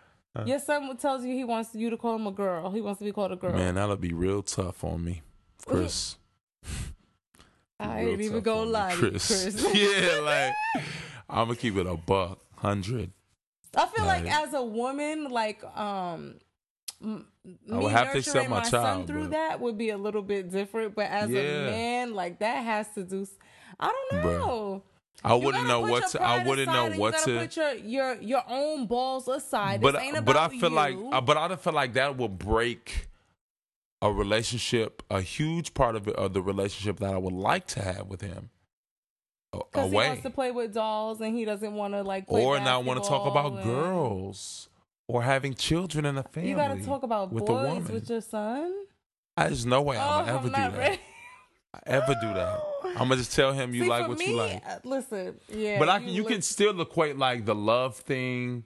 [0.46, 2.72] your son tells you he wants you to call him a girl.
[2.72, 3.54] He wants to be called a girl.
[3.54, 5.22] Man, that'll be real tough on me,
[5.66, 6.18] Chris.
[7.80, 9.68] I ain't even gonna on me, lie, to Chris.
[9.74, 10.54] yeah, like
[11.30, 13.12] I'm gonna keep it a buck, hundred.
[13.76, 16.36] I feel like Like- as a woman, like um,
[17.02, 19.78] m- I me would have to accept nurturing my my, son through but- that would
[19.78, 20.96] be a little bit different.
[20.96, 21.42] But as Yeah.
[21.42, 23.28] a man, like that has to do.
[23.80, 24.82] I don't Bruh.
[25.24, 26.22] I wouldn't know what to.
[26.22, 27.40] I wouldn't know what to.
[27.40, 29.82] Put your your your own balls aside.
[29.82, 30.76] but this ain't about but I feel you.
[30.76, 33.08] like uh, but I feel like that will break
[34.02, 37.82] a relationship, a huge part of it, of the relationship that I would like to
[37.82, 38.50] have with him.
[39.52, 42.28] Because he wants to play with dolls and he doesn't want to like.
[42.28, 44.68] Play or not want to talk about and- girls
[45.08, 46.50] or having children in a family.
[46.50, 48.74] You got to talk about with boys with your son.
[49.38, 50.78] I There's no way oh, I'm gonna ever I'm do that.
[50.78, 51.00] ready.
[51.86, 52.60] Ever do that?
[52.86, 54.64] I'm gonna just tell him you See, like what me, you like.
[54.68, 58.64] uh, Listen, yeah, but I, you, look- can still equate like the love thing.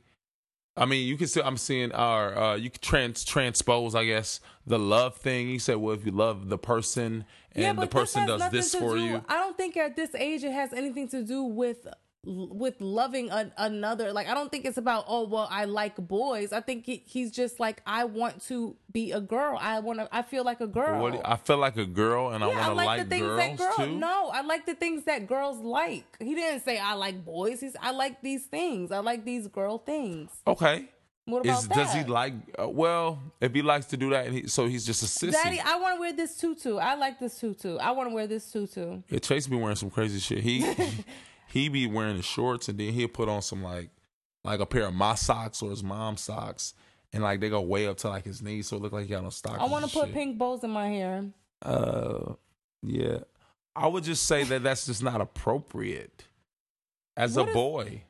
[0.75, 1.43] I mean, you can still.
[1.45, 2.37] I'm seeing our.
[2.37, 5.49] Uh, you can trans transpose, I guess, the love thing.
[5.49, 8.95] You said, well, if you love the person and yeah, the person does this for
[8.95, 11.87] do- you, I don't think at this age it has anything to do with
[12.23, 14.11] with loving a, another.
[14.11, 16.51] Like, I don't think it's about oh well, I like boys.
[16.51, 19.57] I think it, he's just like I want to be a girl.
[19.59, 20.09] I want to.
[20.11, 21.01] I feel like a girl.
[21.01, 23.39] what, I feel like a girl, and I want to like, like, the things girls
[23.39, 23.77] that girls.
[23.77, 23.97] too.
[23.97, 26.05] No, I like the things that girls like.
[26.19, 27.61] He didn't say I like boys.
[27.61, 28.91] He's I like these things.
[28.91, 30.29] I like these girl things.
[30.45, 30.89] Okay,
[31.25, 31.75] What about Is, that?
[31.75, 32.33] does he like?
[32.57, 35.31] Uh, well, if he likes to do that, and he, so he's just a sissy.
[35.31, 36.77] Daddy, I want to wear this tutu.
[36.77, 37.77] I like this tutu.
[37.77, 39.01] I want to wear this tutu.
[39.09, 40.39] Yeah, Chase be wearing some crazy shit.
[40.39, 40.61] He
[41.57, 43.89] he be wearing his shorts and then he'll put on some like
[44.43, 46.73] like a pair of my socks or his mom's socks,
[47.11, 49.09] and like they go way up to like his knees, so it look like he
[49.09, 49.61] got no stockings.
[49.61, 50.13] I want to put shit.
[50.13, 51.25] pink bows in my hair.
[51.61, 52.33] Uh,
[52.81, 53.19] yeah,
[53.75, 56.23] I would just say that that's just not appropriate
[57.17, 58.03] as What a boy.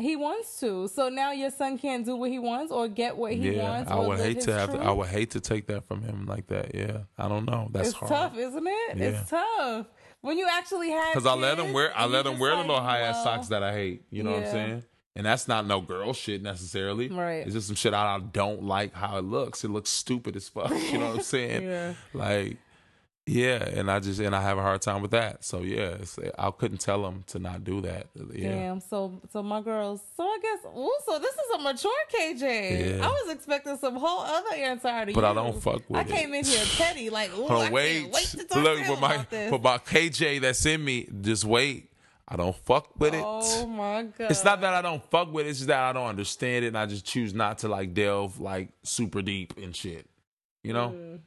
[0.00, 0.86] He wants to.
[0.86, 3.90] So now your son can't do what he wants or get what he yeah, wants.
[3.90, 4.70] I would hate to have.
[4.70, 6.72] To, I would hate to take that from him like that.
[6.72, 7.68] Yeah, I don't know.
[7.72, 8.10] That's it's hard.
[8.10, 8.96] tough, isn't it?
[8.96, 9.04] Yeah.
[9.06, 9.86] It's tough.
[10.20, 12.80] When you actually have Because I let them wear I let them wear the little
[12.80, 14.02] high ass well, socks that I hate.
[14.10, 14.82] You know what I'm saying?
[15.14, 17.08] And that's not no girl shit necessarily.
[17.08, 17.44] Right.
[17.44, 19.64] It's just some shit I don't like how it looks.
[19.64, 20.70] It looks stupid as fuck.
[20.70, 21.64] You know what I'm saying?
[21.64, 21.94] Yeah.
[22.14, 22.58] Like,
[23.28, 25.44] yeah, and I just and I have a hard time with that.
[25.44, 28.06] So yeah, it's, I couldn't tell him to not do that.
[28.32, 28.48] Yeah.
[28.52, 28.80] Damn.
[28.80, 30.00] So so my girls.
[30.16, 30.58] So I guess.
[30.66, 32.98] Oh, so this is a mature KJ.
[32.98, 33.04] Yeah.
[33.06, 35.26] I was expecting some whole other answer out of But you.
[35.26, 35.96] I don't fuck with it.
[35.96, 36.08] I it.
[36.08, 38.10] came in here petty, like, ooh, Hold I on, can't wait.
[38.12, 39.50] wait to talk Look to him my about this.
[39.50, 41.08] for my KJ that's in me.
[41.20, 41.92] Just wait.
[42.30, 43.22] I don't fuck with it.
[43.24, 44.30] Oh my god.
[44.30, 45.50] It's not that I don't fuck with it.
[45.50, 48.38] It's just that I don't understand it, and I just choose not to like delve
[48.40, 50.06] like super deep in shit.
[50.62, 51.20] You know, Mm.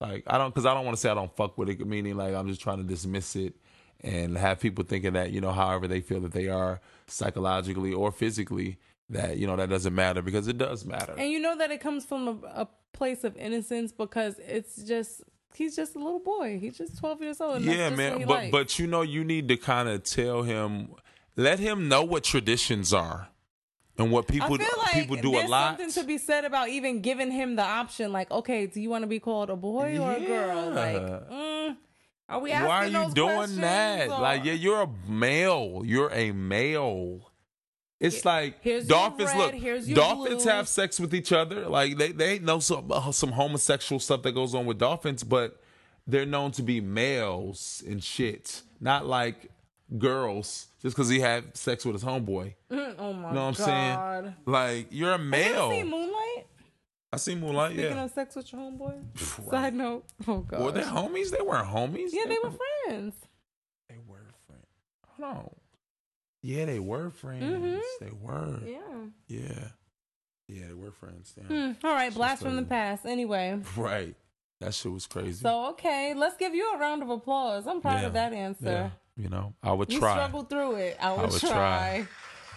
[0.00, 1.86] Like I don't because I don't want to say I don't fuck with it.
[1.86, 3.54] Meaning like I'm just trying to dismiss it
[4.00, 8.12] and have people thinking that you know however they feel that they are psychologically or
[8.12, 8.78] physically
[9.10, 11.14] that you know that doesn't matter because it does matter.
[11.16, 15.22] And you know that it comes from a, a place of innocence because it's just
[15.54, 16.58] he's just a little boy.
[16.60, 17.62] He's just twelve years old.
[17.62, 18.18] Yeah, man.
[18.20, 18.52] But likes.
[18.52, 20.90] but you know you need to kind of tell him,
[21.36, 23.28] let him know what traditions are.
[23.98, 25.78] And what people like people do a lot.
[25.78, 28.12] There's something to be said about even giving him the option.
[28.12, 30.70] Like, okay, do you want to be called a boy or a girl?
[30.70, 31.76] Like, mm,
[32.28, 34.08] are we asking Why are you those doing that?
[34.08, 35.82] or- Like, yeah, you're a male.
[35.84, 37.30] You're a male.
[37.98, 39.30] It's like here's dolphins.
[39.34, 40.52] red, look, dolphins blue.
[40.52, 41.66] have sex with each other.
[41.66, 45.62] Like they they know some uh, some homosexual stuff that goes on with dolphins, but
[46.06, 49.50] they're known to be males and shit, not like
[49.98, 50.66] girls.
[50.82, 52.96] Just because he had sex with his homeboy, oh my god!
[52.96, 53.56] you know what I'm god.
[53.56, 54.34] saying?
[54.46, 55.72] Like you're a Have male.
[55.72, 56.46] you seen Moonlight?
[57.12, 57.72] I seen Moonlight.
[57.72, 58.04] Speaking Yeah.
[58.04, 59.48] of sex with your homeboy.
[59.50, 60.04] Side note.
[60.26, 60.60] Oh god.
[60.60, 61.30] Were they homies?
[61.30, 62.08] They weren't homies.
[62.12, 62.50] yeah, they were
[62.86, 63.14] friends.
[63.88, 64.66] They were friends.
[65.16, 65.50] Hold on.
[66.42, 67.42] Yeah, they were friends.
[67.44, 67.80] Mhm.
[68.00, 68.60] They were.
[68.66, 68.78] Yeah.
[69.28, 69.68] Yeah.
[70.48, 71.34] Yeah, they were friends.
[71.48, 71.72] Hmm.
[71.82, 73.04] All right, blast from the past.
[73.06, 74.14] Anyway, Right.
[74.60, 75.42] That shit was crazy.
[75.42, 77.66] so okay, let's give you a round of applause.
[77.66, 78.06] I'm proud Yeah.
[78.06, 78.64] of that answer.
[78.64, 78.90] yeah.
[79.16, 80.12] You know, I would You try.
[80.12, 80.96] struggled through it.
[81.00, 81.50] I would, would try.
[81.50, 82.06] try.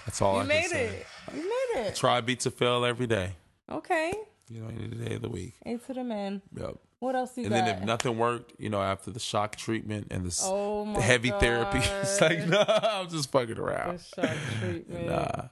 [0.06, 0.86] That's all You I made can say.
[0.88, 1.08] it.
[1.34, 1.96] You made it.
[1.96, 3.34] Try beat to fail every day.
[3.72, 4.14] Okay.
[4.50, 5.54] You know, any day of the week.
[5.66, 6.42] A to the man.
[6.58, 6.76] Yep.
[7.00, 7.66] What else you And got?
[7.66, 11.30] then if nothing worked, you know, after the shock treatment and the, Oh the heavy
[11.30, 12.68] therapy, it's like, God.
[12.68, 14.02] no, I'm just fucking The around.
[14.02, 15.06] shock treatment.
[15.08, 15.44] Nah.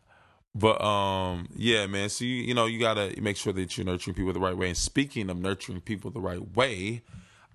[0.55, 2.09] But um, yeah, man.
[2.09, 4.67] So you you know you gotta make sure that you're nurturing people the right way.
[4.69, 7.03] And speaking of nurturing people the right way,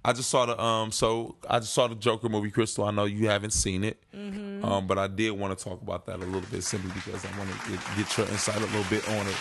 [0.04, 0.90] I just saw the um.
[0.92, 2.84] So I just saw the Joker movie, Crystal.
[2.84, 4.64] I know you haven't seen it, Mm-hmm.
[4.64, 7.38] um, but I did want to talk about that a little bit simply because I
[7.38, 9.36] want to get, get your insight a little bit on it.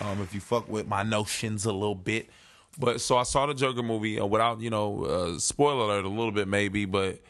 [0.00, 2.28] Um, if you fuck with my notions a little bit.
[2.78, 6.08] But so I saw the Joker movie uh, without you know uh, spoiler alert a
[6.08, 7.20] little bit maybe, but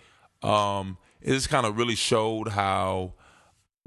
[0.43, 3.13] um, it just kind of really showed how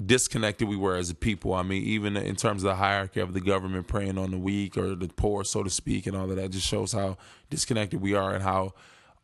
[0.04, 1.54] disconnected we were as a people.
[1.54, 4.76] I mean, even in terms of the hierarchy of the government preying on the weak
[4.76, 7.16] or the poor, so to speak, and all of that, just shows how
[7.50, 8.74] disconnected we are and how,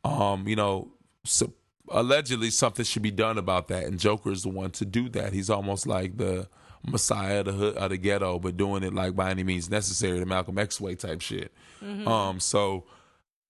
[0.05, 0.89] um, you know,
[1.25, 1.53] so
[1.91, 3.85] allegedly something should be done about that.
[3.85, 5.33] And Joker is the one to do that.
[5.33, 6.49] He's almost like the
[6.87, 10.19] messiah of the hood, of the ghetto, but doing it like by any means necessary,
[10.19, 11.53] the Malcolm X way type shit.
[12.07, 12.85] Um, so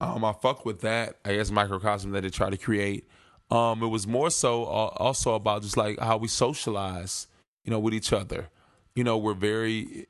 [0.01, 1.17] um, I fuck with that.
[1.25, 3.09] I guess microcosm that they try to create.
[3.51, 7.27] Um, it was more so uh, also about just like how we socialize,
[7.65, 8.49] you know, with each other.
[8.95, 10.07] You know, we're very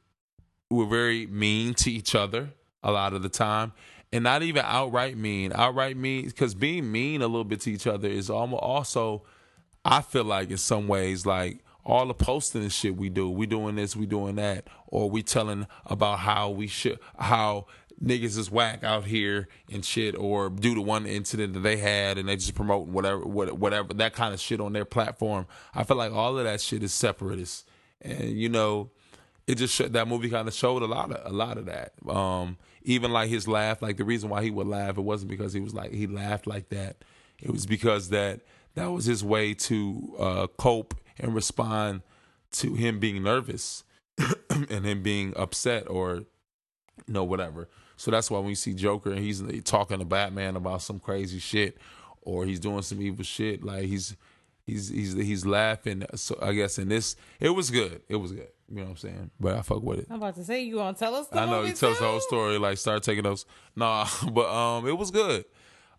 [0.71, 2.51] we're very mean to each other
[2.83, 3.73] a lot of the time,
[4.13, 5.53] and not even outright mean.
[5.55, 9.25] Outright mean because being mean a little bit to each other is almost also,
[9.85, 13.47] I feel like in some ways like all the posting and shit we do, we
[13.47, 17.67] doing this, we doing that, or we telling about how we should how
[18.05, 22.19] niggas is whack out here and shit, or due to one incident that they had
[22.19, 25.47] and they just promoting whatever, whatever that kind of shit on their platform.
[25.75, 27.69] I feel like all of that shit is separatist,
[28.01, 28.91] and you know,
[29.47, 31.93] it just sh- that movie kind of showed a lot of a lot of that.
[32.09, 35.53] Um, even like his laugh, like the reason why he would laugh, it wasn't because
[35.53, 36.97] he was like he laughed like that.
[37.43, 38.41] It was because that
[38.75, 42.03] that was his way to uh, cope and respond
[42.53, 43.85] to him being nervous
[44.51, 46.17] and him being upset or
[47.07, 47.69] you know whatever.
[47.97, 51.39] So that's why when you see Joker and he's talking to Batman about some crazy
[51.39, 51.79] shit
[52.23, 54.17] or he's doing some evil shit, like he's
[54.67, 56.05] he's he's he's laughing.
[56.15, 58.03] So I guess in this, it was good.
[58.09, 58.49] It was good.
[58.69, 59.31] You know what I'm saying?
[59.39, 60.07] But I fuck with it.
[60.11, 61.29] I'm about to say you gonna tell us.
[61.29, 62.59] The I know movie he tells the whole story.
[62.59, 63.47] Like start taking those.
[63.77, 65.45] Nah, but um, it was good.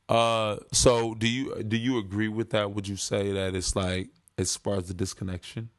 [0.07, 2.71] Uh, so do you do you agree with that?
[2.71, 5.69] Would you say that it's like as far as the disconnection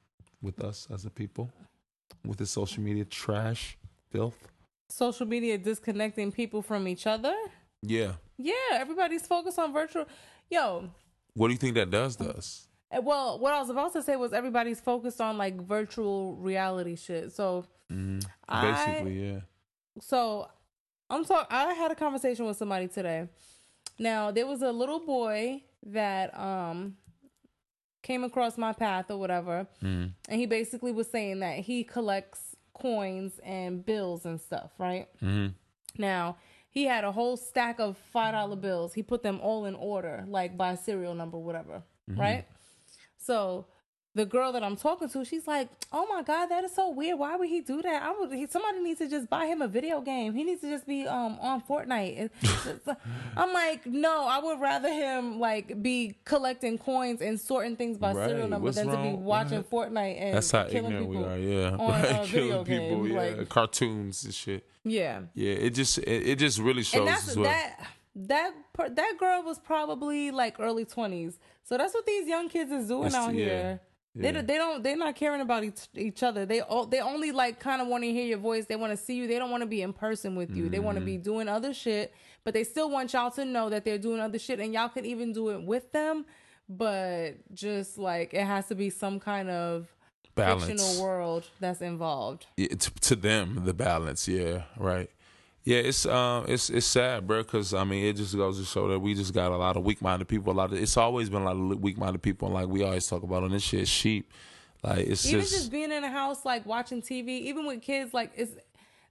[0.40, 1.50] with us as a people,
[2.24, 3.76] with the social media trash,
[4.10, 4.38] filth?
[4.88, 7.34] Social media disconnecting people from each other.
[7.82, 8.12] Yeah.
[8.38, 10.06] Yeah, everybody's focused on virtual.
[10.50, 10.90] Yo,
[11.34, 12.68] What do you think that does to us?
[12.92, 16.94] eh, well, what I was about to say was everybody's focused on like virtual reality
[16.96, 17.32] shit.
[17.32, 17.64] So,
[18.48, 19.40] I- Basically, yeah.
[20.00, 20.48] so
[21.10, 21.46] I'm talking.
[21.50, 23.28] I had a conversation with somebody today.
[23.98, 26.96] Now there was a little boy that um
[28.02, 32.45] came across my path or whatever, and he basically was saying that he collects
[32.80, 35.08] coins and bills and stuff, right?
[35.20, 35.48] hmm
[35.98, 36.36] Now
[36.70, 38.92] he had a whole stack of five dollar bills.
[38.94, 42.46] He put them all in order, like by serial number, whatever, right?
[43.18, 43.66] So
[44.16, 47.18] the girl that I'm talking to, she's like, "Oh my god, that is so weird.
[47.18, 48.02] Why would he do that?
[48.02, 48.32] I would.
[48.32, 50.34] He, somebody needs to just buy him a video game.
[50.34, 52.30] He needs to just be um on Fortnite."
[53.36, 58.12] I'm like, no, I would rather him like be collecting coins and sorting things by
[58.14, 59.62] serial number What's than to be watching?
[59.62, 61.38] Fortnite and That's how killing ignorant we people are.
[61.38, 62.04] Yeah, on right.
[62.04, 63.04] a video Killing people.
[63.04, 63.12] game.
[63.12, 64.66] Yeah, Like, cartoons and shit.
[64.84, 65.20] yeah.
[65.34, 67.44] Yeah, it just it, it just really shows as well.
[67.44, 68.52] that that
[68.94, 73.02] that girl was probably like early 20s so that's what these young kids is doing
[73.10, 73.44] That's- out yeah.
[73.44, 73.80] here
[74.24, 74.32] Yeah.
[74.32, 76.46] don't- they don't they're not caring about each, each other.
[76.46, 78.66] They all they only like kind of want to hear your voice.
[78.66, 79.26] They want to see you.
[79.26, 80.68] They don't want to be in person with you.
[80.68, 81.06] They want to Mm-hmm.
[81.06, 84.38] be doing other shit but they still want y'all to know that they're doing other
[84.38, 86.24] shit and y'all can even do it with them
[86.68, 89.86] but just like it has to be some kind of
[90.34, 90.64] Balance.
[90.66, 92.46] fictional world that's involved.
[92.56, 94.28] To, to them the balance.
[94.28, 95.10] Yeah right
[95.66, 98.88] yeah it's um it's it's sad bro because i mean it just goes to show
[98.88, 101.42] that we just got a lot of weak-minded people a lot of it's always been
[101.42, 104.32] a lot of weak-minded people and like we always talk about on this shit sheep
[104.82, 108.14] like it's even just, just, being in a house like watching tv even with kids
[108.14, 108.52] like it's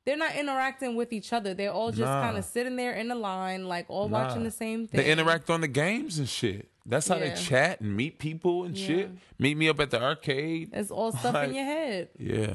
[0.06, 1.56] they're not interacting with each other.
[1.56, 2.22] They're all just Nah.
[2.22, 4.26] kind of sitting there in a line like all Nah.
[4.28, 5.02] watching the same thing.
[5.02, 6.70] they interact on the games and shit.
[6.86, 7.34] That's how Yeah.
[7.34, 9.10] they chat and meet people and shit.
[9.39, 10.70] Meet me up at the arcade.
[10.74, 12.10] It's all stuff Like- in your head.
[12.20, 12.54] yeah.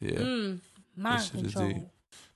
[0.00, 0.18] Yeah.
[0.18, 0.58] Mm,
[0.96, 1.68] mind shit is control.
[1.68, 1.82] deep.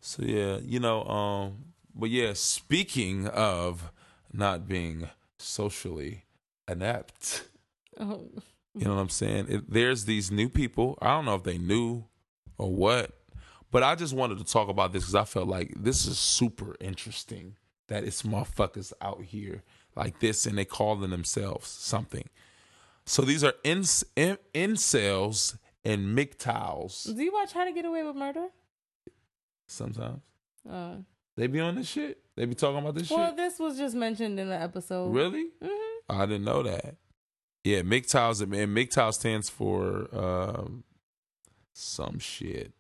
[0.06, 1.64] So yeah, you know, um,
[1.94, 3.90] but yeah, speaking of
[4.30, 6.26] not being socially
[6.68, 7.48] inept,
[7.98, 8.28] Oh,
[8.74, 9.46] you know what I'm saying?
[9.48, 10.98] It, there's these new people.
[11.00, 12.04] I don't know if they knew
[12.58, 13.12] or what,
[13.70, 16.76] but I just wanted to talk about this because I felt like this is super
[16.80, 17.56] interesting
[17.88, 19.62] that it's motherfuckers out here
[19.96, 22.28] like this and they calling themselves something.
[23.06, 28.02] So these are ins, in, incels and MGTOWs do you watch how to get away
[28.02, 28.48] with murder
[29.74, 30.20] sometimes.
[30.70, 30.96] uh,
[31.36, 32.18] They be on this shit.
[32.36, 33.36] They be talking about this well shit.
[33.36, 35.48] this was just mentioned in the episode Really?
[35.62, 35.78] Mhm.
[36.08, 36.96] I didn't know that.
[37.64, 40.84] Yeah, MGTOWs and MGTOW stands for um,
[41.72, 42.72] some shit.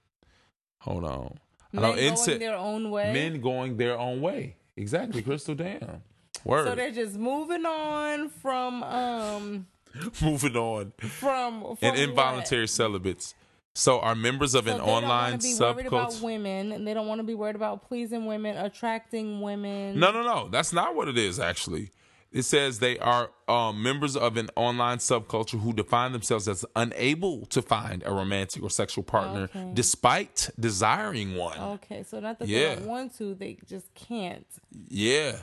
[0.80, 1.38] Hold on.
[1.72, 4.56] I men know going ince- their own way men going their own way.
[4.76, 5.54] Exactly, Crystal.
[5.54, 6.02] Damn.
[6.44, 6.66] Word.
[6.66, 9.66] so they're just moving on from um
[10.22, 10.92] Moving on.
[10.98, 11.98] from, from And what?
[11.98, 13.34] involuntary celibates.
[13.76, 16.22] So are members of So an they don't wanna online be worried about subculture.
[16.22, 19.98] women, and they don't want to be worried about pleasing women, attracting women.
[19.98, 20.48] No, no, no.
[20.48, 21.90] That's not what it is, actually.
[22.30, 27.46] It says they are um, members of an online subculture who define themselves as unable
[27.46, 29.70] to find a romantic or sexual partner Okay.
[29.74, 31.58] despite desiring one.
[31.58, 32.70] Okay, so not that Yeah.
[32.70, 34.46] they don't want to, they just can't.
[34.88, 35.36] Yeah.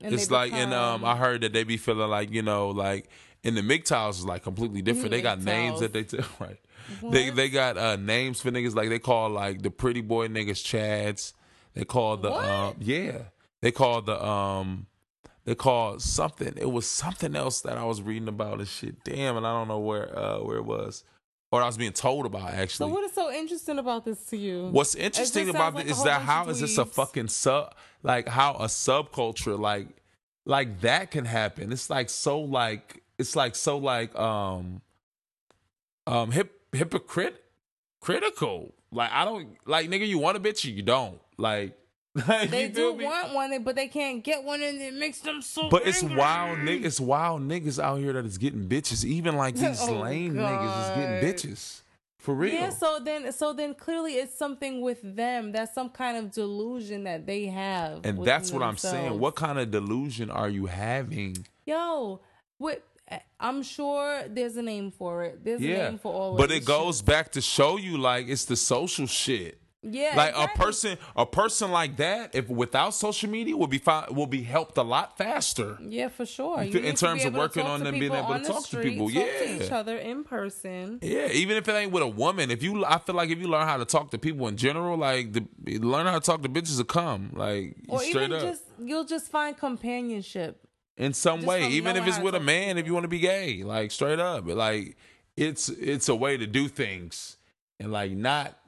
[0.00, 3.08] And it's like, and um, I heard that they be feeling like, you know, like,
[3.42, 5.10] in the MGTOWs is like completely different.
[5.10, 6.58] They got names that they t- right.
[7.10, 10.62] They they got uh, names for niggas like they call like the pretty boy niggas
[10.62, 11.32] Chads.
[11.74, 13.22] They call the um yeah.
[13.60, 14.86] They call the um
[15.44, 16.54] they call something.
[16.56, 19.02] It was something else that I was reading about and shit.
[19.04, 21.04] Damn, and I don't know where uh where it was.
[21.50, 22.92] Or I was being told about So actually.
[22.92, 24.68] what is so interesting about this to you?
[24.70, 28.52] What's interesting about like this is that how is this a fucking sub like how
[28.54, 29.88] a subculture like
[30.44, 31.72] like that can happen.
[31.72, 34.82] It's like so like it's like so like um
[36.06, 37.44] um hip hypocrite
[38.00, 38.74] critical.
[38.90, 41.20] Like I don't like nigga you want a bitch or you don't.
[41.36, 41.76] Like,
[42.28, 43.04] like they do me?
[43.04, 45.68] want one, but they can't get one, and it makes them so.
[45.68, 49.04] But it's wild niggas, it's wild niggas out here that is getting bitches.
[49.04, 51.82] Even like these Oh, lame niggas is getting bitches.
[52.18, 52.52] For real.
[52.52, 55.52] Yeah, so then, so then, clearly, it's something with them.
[55.52, 59.18] That's some kind of delusion that they have, and that's what I'm saying.
[59.20, 61.46] What kind of delusion are you having?
[61.64, 62.20] Yo,
[62.58, 62.82] what?
[63.40, 65.44] I'm sure there's a name for it.
[65.44, 67.06] There's a name for all of but it goes shit.
[67.06, 69.60] back to show you like it's the social shit.
[69.80, 74.08] Yeah, like a person, a person like that, if without social media, will be fi-
[74.10, 75.78] will be helped a lot faster.
[75.80, 76.60] Yeah, for sure.
[76.62, 79.16] In You to terms of working on them being able to talk to people, talk
[79.16, 79.38] yeah.
[79.38, 80.98] to each other in person.
[81.00, 83.46] Yeah, even if it ain't with a woman, if you, I feel like if you
[83.46, 85.46] learn how to talk to people in general, like the,
[85.78, 89.04] learn how to talk to bitches to come, like Or straight even up just you'll
[89.04, 90.67] just find companionship.
[90.98, 93.20] In some just way, even if it's with a man, if you want to be
[93.20, 94.96] gay, like straight up, like
[95.36, 97.36] it's it's a way to do things
[97.80, 98.58] and like not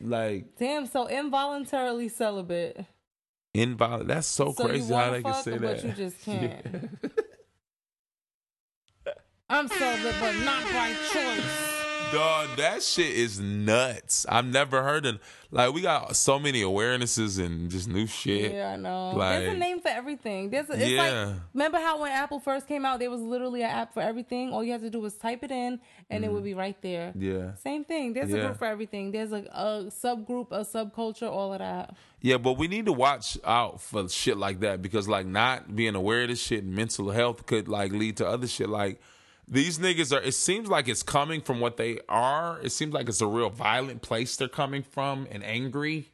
[0.00, 2.84] like Damn, so involuntarily celibate.
[3.54, 4.06] invalid.
[4.08, 5.84] That's so, So crazy how they can say but that.
[5.84, 6.90] you just can't.
[9.50, 11.77] I'm celibate, but not by choice.
[12.12, 14.24] Dog, that shit is nuts.
[14.28, 15.18] I've never heard of
[15.50, 18.52] like we got so many awarenesses and just new shit.
[18.52, 19.10] Yeah, I know.
[19.10, 20.50] Like- There's a name for everything.
[20.50, 21.02] There's a, it's Yeah.
[21.26, 24.52] like remember how when Apple first came out, there was literally an app for everything.
[24.52, 27.12] All you had to do was type it in, and it would be right there.
[27.16, 27.22] Mm.
[27.22, 27.54] Yeah.
[27.56, 28.12] Same thing.
[28.14, 29.10] There's a group for everything.
[29.12, 31.94] There's a, a subgroup, a subculture, all of that.
[32.20, 35.94] Yeah, but we need to watch out for shit like that because like not being
[35.94, 38.68] aware of this shit and mental health could like lead to other shit.
[38.68, 39.00] Like
[39.50, 42.60] these niggas are it seems like it's coming from what they are.
[42.62, 46.10] It seems like it's a real violent place they're coming from and angry.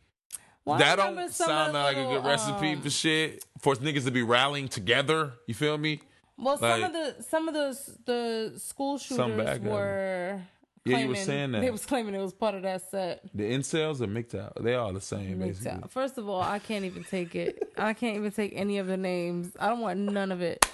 [0.64, 3.44] Well, that don't sound like a good recipe um, for shit.
[3.60, 5.32] For niggas to be rallying together.
[5.46, 6.00] You feel me?
[6.38, 10.40] Well, some of the some of the the school shooters were.
[10.86, 11.60] Yeah, you were claiming- saying that.
[11.62, 13.22] They was claiming it was part of that set.
[13.34, 15.70] The incels or MGTOW, they all the same basically.
[15.70, 15.90] MGTOW.
[15.90, 17.72] First of all, I can't even take it.
[17.78, 19.56] I can't even take any of the names.
[19.58, 20.66] I don't want none of it.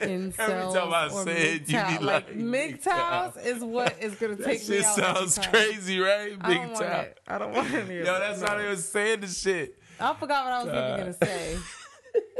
[0.00, 4.68] Incels Every time I say it, you be like, MGTOWs is what is gonna take
[4.68, 4.98] me shit out.
[4.98, 6.36] every sounds crazy, right?
[6.40, 7.18] I Big don't want it.
[7.28, 8.46] I don't want any of Yo, that's No.
[8.46, 9.78] not even saying the shit.
[10.00, 11.58] I forgot what I was even gonna say.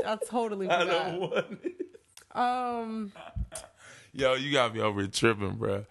[0.06, 1.06] I totally I forgot.
[1.06, 1.87] don't want it.
[2.37, 3.12] Um.
[4.12, 5.84] Yo, you got me over tripping, bro.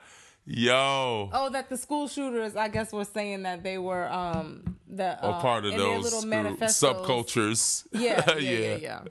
[0.46, 5.18] Yo, Oh, that the school shooters, I guess, were saying that they were um the
[5.26, 7.86] a uh, part of those little group- subcultures.
[7.94, 9.02] Yeah, yeah, yeah, yeah.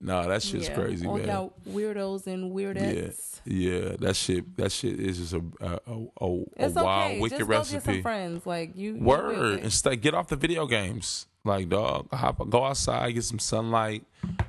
[0.00, 0.74] No, that shit's yeah.
[0.74, 1.26] crazy, All man.
[1.28, 3.40] y'all weirdos and Yeah, weirdettes.
[3.46, 4.56] yeah, that shit.
[4.58, 7.20] That shit is just a a, a, a, It's wild, okay.
[7.20, 7.92] wicked Just go get recipe.
[7.94, 8.46] some friends.
[8.46, 8.96] Like you.
[8.96, 9.62] Word with it.
[9.62, 11.26] and stay, get off the video games.
[11.44, 14.04] Like dog, hop, go outside, get some sunlight,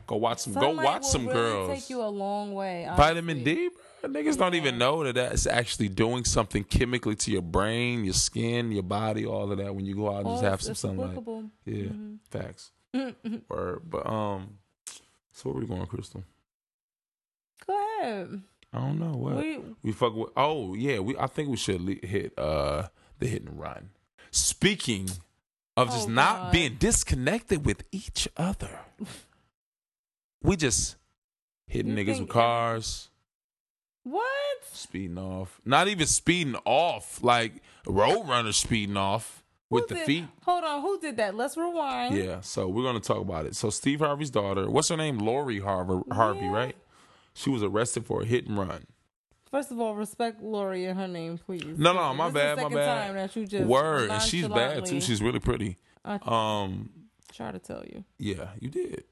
[0.07, 1.69] go watch some, Sunlight go watch will some really girls.
[1.79, 2.89] Take you a long way.
[2.97, 3.43] Vitamin.
[3.43, 3.69] D,
[4.01, 4.09] bro.
[4.09, 8.71] Niggas don't even know that that's actually doing something chemically to your brain, your skin,
[8.71, 11.05] your body, all of that when you go out and Oh, just have some sunlight.
[11.11, 11.43] applicable.
[11.65, 12.15] Yeah, Mm-hmm.
[12.31, 12.71] facts.
[13.49, 14.57] Word, but um,
[15.37, 16.23] so where we going, Crystal?
[17.65, 18.41] Go ahead.
[18.73, 20.29] I don't know what We- we fuck with.
[20.35, 21.15] Oh yeah, we.
[21.17, 22.87] I think we should le- hit uh
[23.19, 23.89] the hit and run.
[24.31, 25.09] Speaking
[25.75, 28.79] of just Oh, not being disconnected with each other,
[30.41, 30.95] we just
[31.67, 33.09] hitting You niggas with cars,
[34.03, 34.63] What?
[34.73, 35.61] speeding off.
[35.65, 40.25] Not even speeding off, like road runners speeding off with Who the did- feet.
[40.43, 40.81] Hold on.
[40.81, 41.35] Who did that?
[41.35, 42.15] Let's rewind.
[42.15, 43.55] Yeah, so we're gonna talk about it.
[43.55, 45.17] So Steve Harvey's daughter, what's her name?
[45.17, 46.51] Lori Harvey, Harvey, Yeah.
[46.53, 46.75] right?
[47.33, 48.85] She was arrested for a hit and run.
[49.51, 51.63] First of all, respect Lori and her name, please.
[51.77, 53.05] No, no, my This is bad, my bad.
[53.07, 54.99] Time that you just Word, and she's bad too.
[55.01, 55.77] She's really pretty.
[56.03, 56.89] I Um,
[57.33, 58.03] try to tell you.
[58.17, 59.03] yeah, you did.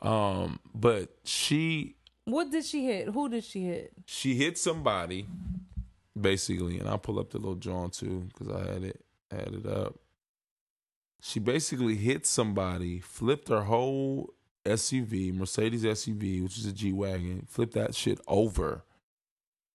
[0.00, 3.08] Um, but she What did she hit?
[3.08, 3.92] Who did she hit?
[4.06, 5.26] she hit somebody,
[6.20, 9.66] basically, and I'll pull up the little John too because I had it had it
[9.66, 9.96] up.
[11.22, 14.32] She basically hit somebody, flipped her whole
[14.64, 18.84] SUV, Mercedes SUV, which is a G wagon, flipped that shit over.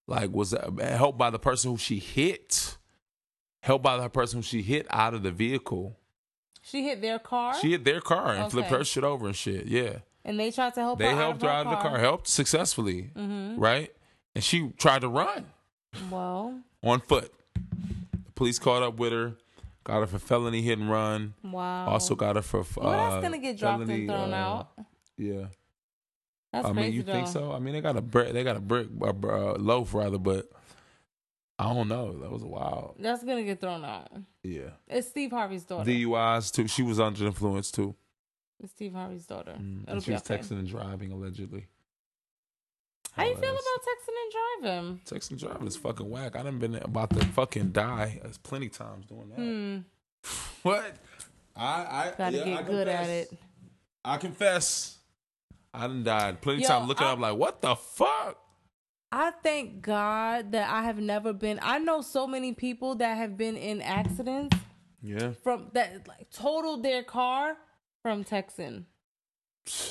[0.08, 2.78] Like was helped by the person who she hit,
[3.64, 5.98] helped by the person who she hit out of the vehicle.
[6.62, 9.68] She hit their car, She hit their car and flipped her shit over and shit.
[9.68, 10.00] Yeah.
[10.24, 11.16] and they tried to help They her.
[11.16, 13.60] helped her out of the car, helped successfully, Mm-hmm.
[13.60, 13.92] right?
[14.34, 15.46] And she tried to run
[16.10, 17.32] Well, on foot.
[17.54, 19.34] The police caught up with her,
[19.86, 21.34] got her for felony hit and run.
[21.42, 21.88] wow.
[21.88, 24.70] Also got her for uh, well, that's gonna get dropped felony, and thrown uh, out.
[25.18, 25.46] Yeah,
[26.52, 27.54] That's I mean, you think so?
[27.54, 30.50] I mean, they got a brick, they got a brick, a, uh, loaf rather, but
[31.58, 32.20] I don't know.
[32.20, 32.98] That was wild.
[33.00, 34.10] That's gonna get thrown out.
[34.44, 35.90] Yeah, It's Steve Harvey's daughter.
[35.90, 36.68] DUIs too.
[36.68, 37.96] She was under influence too.
[38.62, 39.56] it's Steve Harvey's daughter.
[39.58, 40.04] Mm.
[40.04, 40.38] She was okay.
[40.38, 41.68] texting and driving allegedly.
[43.16, 45.02] How you feel about texting and driving?
[45.06, 46.36] Texting and driving is fucking whack.
[46.36, 49.38] I done been about to fucking die as plenty times doing that.
[49.40, 49.78] Hmm.
[50.64, 50.96] What?
[51.56, 53.34] I I Gotta yeah, get I good at it.
[54.04, 54.98] I confess.
[55.74, 58.38] I done died plenty Yo, times looking I- up like what the fuck.
[59.12, 61.60] I thank God that I have never been.
[61.62, 64.58] I know so many people that have been in accidents
[65.02, 67.56] Yeah, from that like totaled their car
[68.02, 68.84] from texting.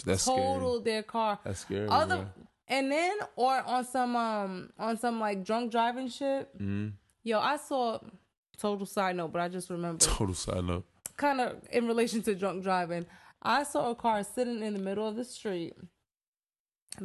[0.04, 0.94] that's Totaled scary.
[0.94, 1.38] their car.
[1.44, 1.88] That's scary.
[1.88, 2.26] Other bro.
[2.68, 6.56] And then or on some um on some like drunk driving shit.
[6.58, 6.92] Mhm.
[7.22, 7.98] Yo, I saw
[8.58, 10.84] total side note, but I just remember Total side note.
[11.16, 13.06] kind of in relation to drunk driving.
[13.42, 15.74] I saw a car sitting in the middle of the street,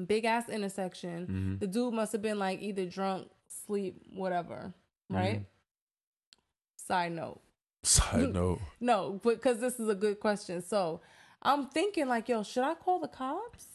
[0.08, 1.24] big ass intersection.
[1.28, 1.56] Mm-hmm.
[1.60, 4.74] The dude must have been like either drunk, sleep, whatever,
[5.12, 5.16] Mm-hmm.
[5.16, 5.46] right?
[6.76, 7.42] Side note.
[7.84, 8.60] Side note.
[8.80, 10.62] No, because this is a good question.
[10.62, 11.02] So
[11.42, 13.66] I'm thinking, like, yo, should I call the cops?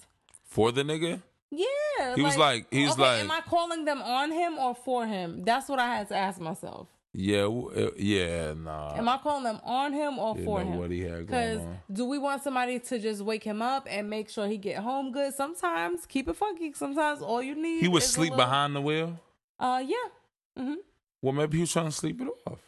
[0.45, 1.23] For the nigga?
[1.57, 2.15] Yeah.
[2.17, 5.07] He was like- he was okay, like- am I calling them on him or for
[5.07, 5.45] him?
[5.45, 6.89] That's what I had to ask myself.
[7.17, 8.97] Yeah, uh, yeah, nah.
[8.97, 10.79] Am I calling them on him or Didn't for know him?
[10.79, 11.61] what he had going Because
[11.93, 15.13] do we want somebody to just wake him up and make sure he get home
[15.13, 15.33] good?
[15.33, 16.73] Sometimes keep it funky.
[16.73, 17.81] Sometimes all you need.
[17.81, 19.21] He a sleep little- behind the wheel?
[19.61, 19.97] Uh, yeah,
[20.59, 20.75] Mm-hmm.
[21.23, 22.61] Well, maybe he was trying to sleep it off.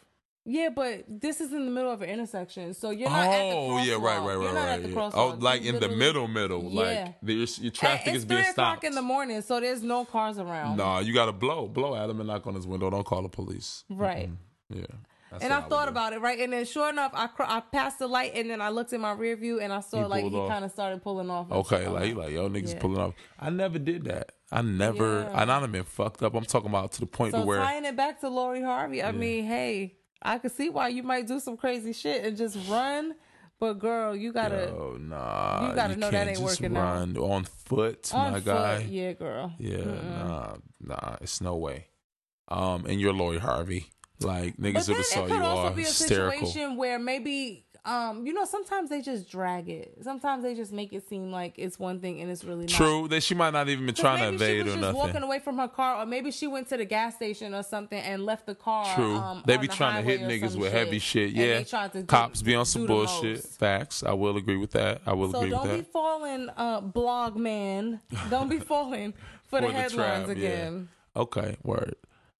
[0.49, 3.27] Yeah, but this is in the middle of an intersection, so you're not.
[3.27, 4.69] Oh, yeah, right, right, right, You're not right.
[4.75, 4.95] at the yeah.
[4.95, 5.11] crosswalk.
[5.13, 6.63] Oh, like You in the middle, middle.
[6.71, 7.11] Yeah.
[7.21, 8.83] Like your traffic is being three o'clock stopped.
[8.85, 10.77] in the morning, so there's no cars around.
[10.77, 12.89] Nah, you gotta blow, blow at him and knock on his window.
[12.89, 13.83] Don't call the police.
[13.89, 14.29] Right.
[14.69, 14.85] Yeah.
[15.31, 16.39] That's And I thought about it, right?
[16.39, 19.01] And then sure enough, I cr- I passed the light, and then I looked in
[19.01, 21.51] my rear view, and I saw He like he kind of started pulling off.
[21.51, 22.79] Okay, like he like yo niggas Yeah.
[22.79, 23.13] pulling off.
[23.37, 24.31] I never did that.
[24.49, 25.23] I never.
[25.29, 25.41] Yeah.
[25.41, 26.33] And I done been fucked up.
[26.33, 29.03] I'm talking about to the point So to where tying it back to Lori Harvey,
[29.03, 32.57] I mean, hey, I could see why you might do some crazy shit and just
[32.69, 33.15] run,
[33.59, 36.83] but girl, you gotta oh nah, you gotta know that ain't working out.
[36.83, 38.45] run on foot, on my foot.
[38.45, 38.87] guy.
[38.89, 39.53] Yeah, girl.
[39.59, 41.87] Yeah, nah, nah, it's no way.
[42.47, 43.87] Um, and you're Lori Harvey.
[44.19, 46.47] Like niggas would have saw it you could all also be a hysterical.
[46.47, 47.65] situation where maybe.
[47.87, 49.97] Um, you know, sometimes they just drag it.
[50.01, 52.69] Sometimes they just make it seem like it's one thing and it's really not.
[52.69, 54.97] True, that she might not even be trying to maybe she evade was or just
[54.97, 57.97] walking away from her car, or maybe she went to the gas station or something
[57.97, 58.93] and left the car.
[58.93, 61.31] True, um, they be the trying to hit niggas with heavy shit.
[61.31, 63.41] Yeah, they tried to do- cops be on some bullshit.
[63.43, 64.03] Facts.
[64.03, 65.01] I will agree with that.
[65.05, 65.67] I will So agree with that.
[65.69, 68.01] don't be falling, uh, blog man.
[68.29, 69.13] Don't be falling
[69.45, 70.43] for, the For the headlines trap, yeah.
[70.43, 70.89] again.
[71.15, 71.95] Okay, word.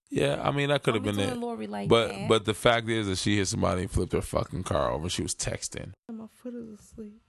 [0.09, 1.37] Yeah, I mean that could have been be it.
[1.37, 2.29] Lori like but that.
[2.29, 5.09] but the fact is that she hit somebody and flipped her fucking car over.
[5.09, 5.91] She was texting.
[6.09, 7.21] My foot is asleep.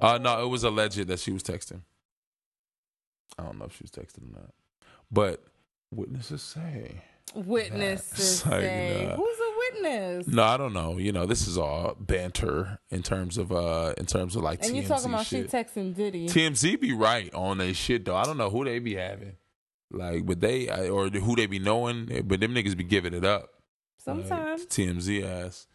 [0.00, 1.82] Uh no, it was alleged that she was texting.
[3.38, 4.50] I don't know if she was texting or not.
[5.10, 5.42] But
[5.90, 7.02] witnesses say.
[7.34, 9.16] Witnesses Like, say, nah.
[9.16, 9.52] "Who's a
[9.82, 10.98] witness?" No, I don't know.
[10.98, 14.72] You know, this is all banter in terms of uh in terms of like and
[14.72, 15.50] TMZ you talking about shit.
[15.50, 16.26] she texting Diddy?
[16.28, 18.16] TMZ be right on they shit though.
[18.16, 19.36] I don't know who they be having.
[19.90, 23.42] Like, but they or who they be knowing, but them niggas be giving it up.
[24.06, 24.66] Like, Sometimes.
[24.66, 25.66] TMZ ass.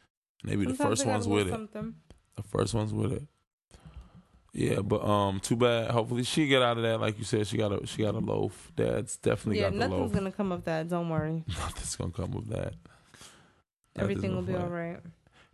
[0.42, 1.70] And they be the first ones with it.
[2.36, 3.24] The first ones with it.
[4.54, 5.92] Yeah, but um, too bad.
[5.92, 7.02] Hopefully she get out of that.
[7.02, 8.72] Like you said, she got a she got a loaf.
[8.76, 9.90] Dad's definitely Yeah, got the loaf.
[9.90, 10.88] Yeah, nothing's gonna come of that.
[10.88, 11.44] Don't worry.
[11.48, 12.74] Nothing's gonna come of that.
[13.98, 15.00] Everything will be all right.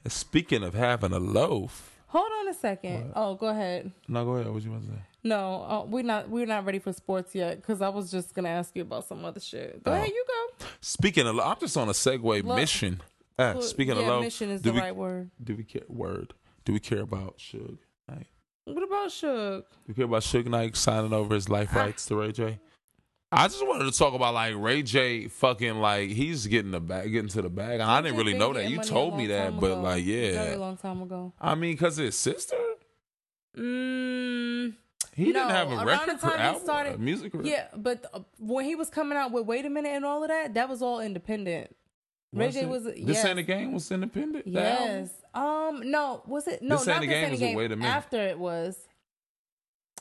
[0.03, 3.07] And speaking of having a loaf, Hold on a second.
[3.07, 3.13] What?
[3.15, 3.91] Oh, go ahead.
[4.07, 4.51] no, go ahead.
[4.51, 4.97] What you want to say?
[5.23, 6.29] No, uh, we're not.
[6.29, 9.23] We're not ready for sports yet because I was just gonna ask you about some
[9.23, 9.81] other shit.
[9.83, 9.95] Go Oh.
[9.95, 10.65] ahead, you go.
[10.81, 13.01] Speaking of, I'm just on a segue Lo- mission.
[13.39, 15.31] Ah, Well, speaking yeah, of loaf, mission is the we right word.
[15.43, 15.83] do we care?
[15.87, 16.33] Word.
[16.65, 17.77] Do we care about Suge?
[18.09, 18.27] Knight?
[18.65, 19.61] What about Suge?
[19.61, 21.53] Do we care about Suge Knight signing over his Ah.
[21.53, 22.59] life rights to Ray J?
[23.33, 25.27] I just wanted to talk about like Ray J.
[25.29, 27.79] Fucking like he's getting the bag, getting to the bag.
[27.79, 28.69] I didn't really know that.
[28.69, 29.81] You told me that, but ago.
[29.81, 30.31] like, yeah.
[30.43, 31.31] very long time ago.
[31.39, 32.57] I mean, cause his sister,
[33.57, 34.73] Mm,
[35.13, 37.33] he No, didn't have a record for album, started- music.
[37.33, 37.45] career.
[37.45, 40.29] yeah, but uh, when he was coming out with "Wait a Minute" and all of
[40.29, 41.75] that, that was all independent.
[42.33, 44.47] Ray Was J was This ain't a game was independent.
[44.47, 45.09] Yes.
[45.33, 45.81] Um.
[45.91, 46.23] No.
[46.27, 46.61] Was it?
[46.61, 46.77] No.
[46.77, 47.55] This not Ain't a this Game ain't a was a game.
[47.57, 47.89] Wait a Minute.
[47.91, 48.87] After it was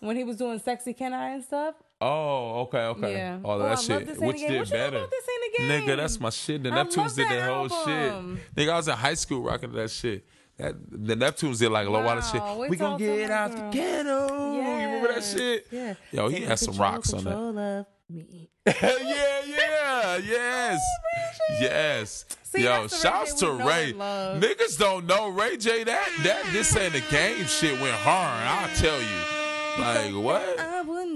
[0.00, 1.74] when he was doing "Sexy Can I" and stuff.
[2.00, 3.12] Oh, okay, okay.
[3.12, 3.38] Yeah.
[3.44, 4.06] Oh, Oh, that I love shit.
[4.06, 4.96] This Ain't a Which did What you know better?
[4.98, 5.88] about This Ain't a Game?
[5.88, 6.62] Nigga, that's my shit.
[6.62, 8.54] The I Neptunes did that whole shit.
[8.56, 10.24] Nigga, I was in high school rocking that shit.
[10.56, 12.42] That the Neptunes did like a low of shit.
[12.68, 13.70] We gonna get out the girl.
[13.72, 14.52] ghetto.
[14.54, 15.66] You remember that shit?
[15.70, 15.94] Yeah.
[16.12, 17.86] Yo, he Take had some rocks on that.
[18.10, 18.50] me.
[18.66, 22.24] yeah, yeah, yes, oh, yes.
[22.42, 23.94] See, Yo, the shouts to Ray.
[23.94, 25.84] Niggas don't know Ray J.
[25.84, 27.46] That that this ain't a game.
[27.46, 28.46] Shit went hard.
[28.46, 29.40] I'll tell you.
[29.78, 30.58] Like what?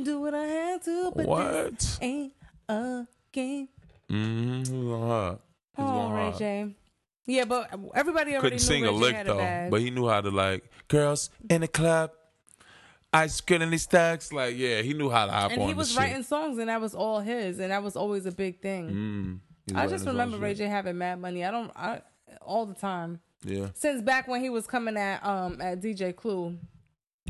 [0.05, 1.79] Do what I had to, but What?
[1.79, 2.33] this ain't
[2.69, 3.69] a game.
[4.09, 5.39] He's Oh,
[5.77, 6.37] Ray hard.
[6.39, 6.75] J.
[7.27, 9.71] Yeah, but everybody already Couldn't knew sing a lick though, bag.
[9.71, 12.11] but he knew how to like girls in the club.
[13.13, 14.33] Ice cream in these stacks.
[14.33, 15.99] Like yeah, he knew how to hop and on he the was shit.
[16.01, 19.41] writing songs, and that was all his, and that was always a big thing.
[19.71, 20.55] Mm, I just remember Ray.
[20.55, 21.45] J having mad money.
[21.45, 22.03] I don't, I
[22.43, 23.69] all the time Yeah.
[23.75, 26.59] since back when he was coming at um at DJ Clue.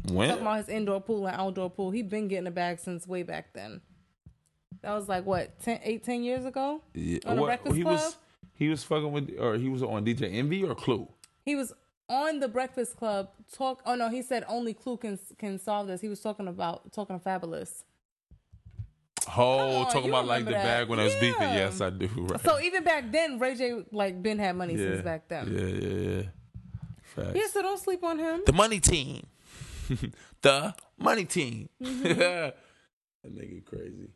[0.04, 0.30] Talking When?
[0.38, 1.90] about his indoor pool and outdoor pool.
[1.90, 3.80] He been getting a bag since way back then.
[4.82, 6.82] That was like what 10, 8, 10 years ago.
[6.92, 7.18] Yeah.
[7.26, 7.94] On the What- Breakfast he Club?
[7.94, 8.16] was
[8.56, 11.08] he was fucking with or he was on DJ Envy or Clue.
[11.44, 11.72] He was
[12.08, 13.30] on the Breakfast Club.
[13.50, 13.80] Talk.
[13.86, 16.00] Oh no, he said only Clue can can solve this.
[16.02, 17.82] He was talking about talking Fabolous.
[19.36, 20.62] Oh, on, talking about like the that.
[20.64, 21.40] bag when I was beefing.
[21.40, 22.08] Yes, I do.
[22.16, 22.40] Right.
[22.42, 24.90] So even back then, Ray J like been had money yeah.
[24.90, 25.48] since back then.
[25.50, 26.22] Yeah, yeah, yeah.
[27.02, 27.30] Facts.
[27.34, 28.42] Yeah, so don't sleep on him.
[28.44, 29.26] The money team.
[30.42, 31.68] the money team.
[31.82, 32.02] Mm-hmm.
[32.18, 32.54] that
[33.26, 34.10] nigga crazy.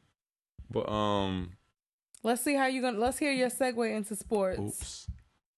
[0.71, 1.53] But um,
[2.23, 2.99] Let's see how you gonna.
[2.99, 4.59] Let's hear your segue into sports.
[4.61, 5.07] oops.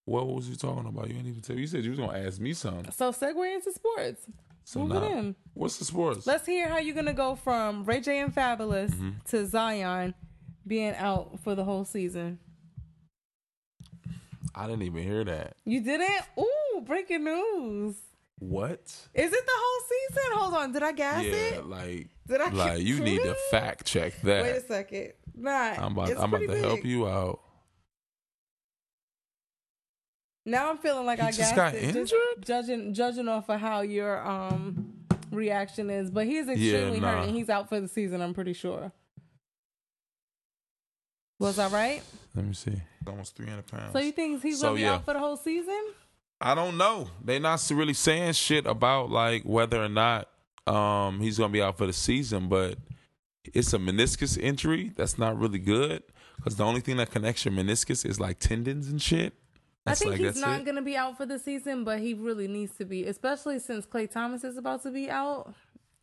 [0.04, 1.08] What was you talking about?
[1.08, 1.56] You didn't even tell.
[1.56, 2.90] You said you was gonna ask me something.
[2.92, 4.26] So segue into sports.
[4.64, 5.34] So Move now, in.
[5.54, 6.26] what's the sports?
[6.26, 9.10] Let's hear how you're gonna go from Ray J and Fabolous Mm-hmm.
[9.30, 10.14] to Zion
[10.66, 12.38] being out for the whole season.
[14.54, 15.56] I didn't even hear that.
[15.64, 16.22] You didn't?
[16.38, 17.96] Ooh, breaking news.
[18.40, 18.80] What?
[19.14, 20.22] Is it the whole season?
[20.32, 21.66] Hold on, did I gas yeah, it?
[21.66, 24.42] like, Did I like you need to fact check that.
[24.42, 25.12] Wait a second.
[25.36, 27.40] Nah, I'm about, I'm about to pretty help you out.
[30.46, 32.18] Now I'm feeling like He I just got it, just injured?
[32.40, 34.94] judging judging off of how your um
[35.30, 37.10] reaction is, but he's extremely nah.
[37.18, 38.22] hurt and he's out for the season.
[38.22, 38.90] I'm pretty sure.
[41.38, 42.02] Was I right?
[42.34, 42.80] Let me see.
[43.06, 43.92] Almost 300 pounds.
[43.92, 44.94] So you think he's So, gonna be yeah.
[44.94, 45.80] out for the whole season?
[46.40, 47.08] I don't know.
[47.22, 50.28] They're not really saying shit about like whether or not
[50.66, 52.76] um he's gonna be out for the season, but
[53.52, 54.92] it's a meniscus injury.
[54.96, 56.02] That's not really good
[56.36, 59.34] because the only thing that connects your meniscus is like tendons and shit.
[59.86, 60.66] I think like he's not it.
[60.66, 64.10] gonna be out for the season, but he really needs to be, especially since Klay
[64.10, 65.52] Thompson is about to be out.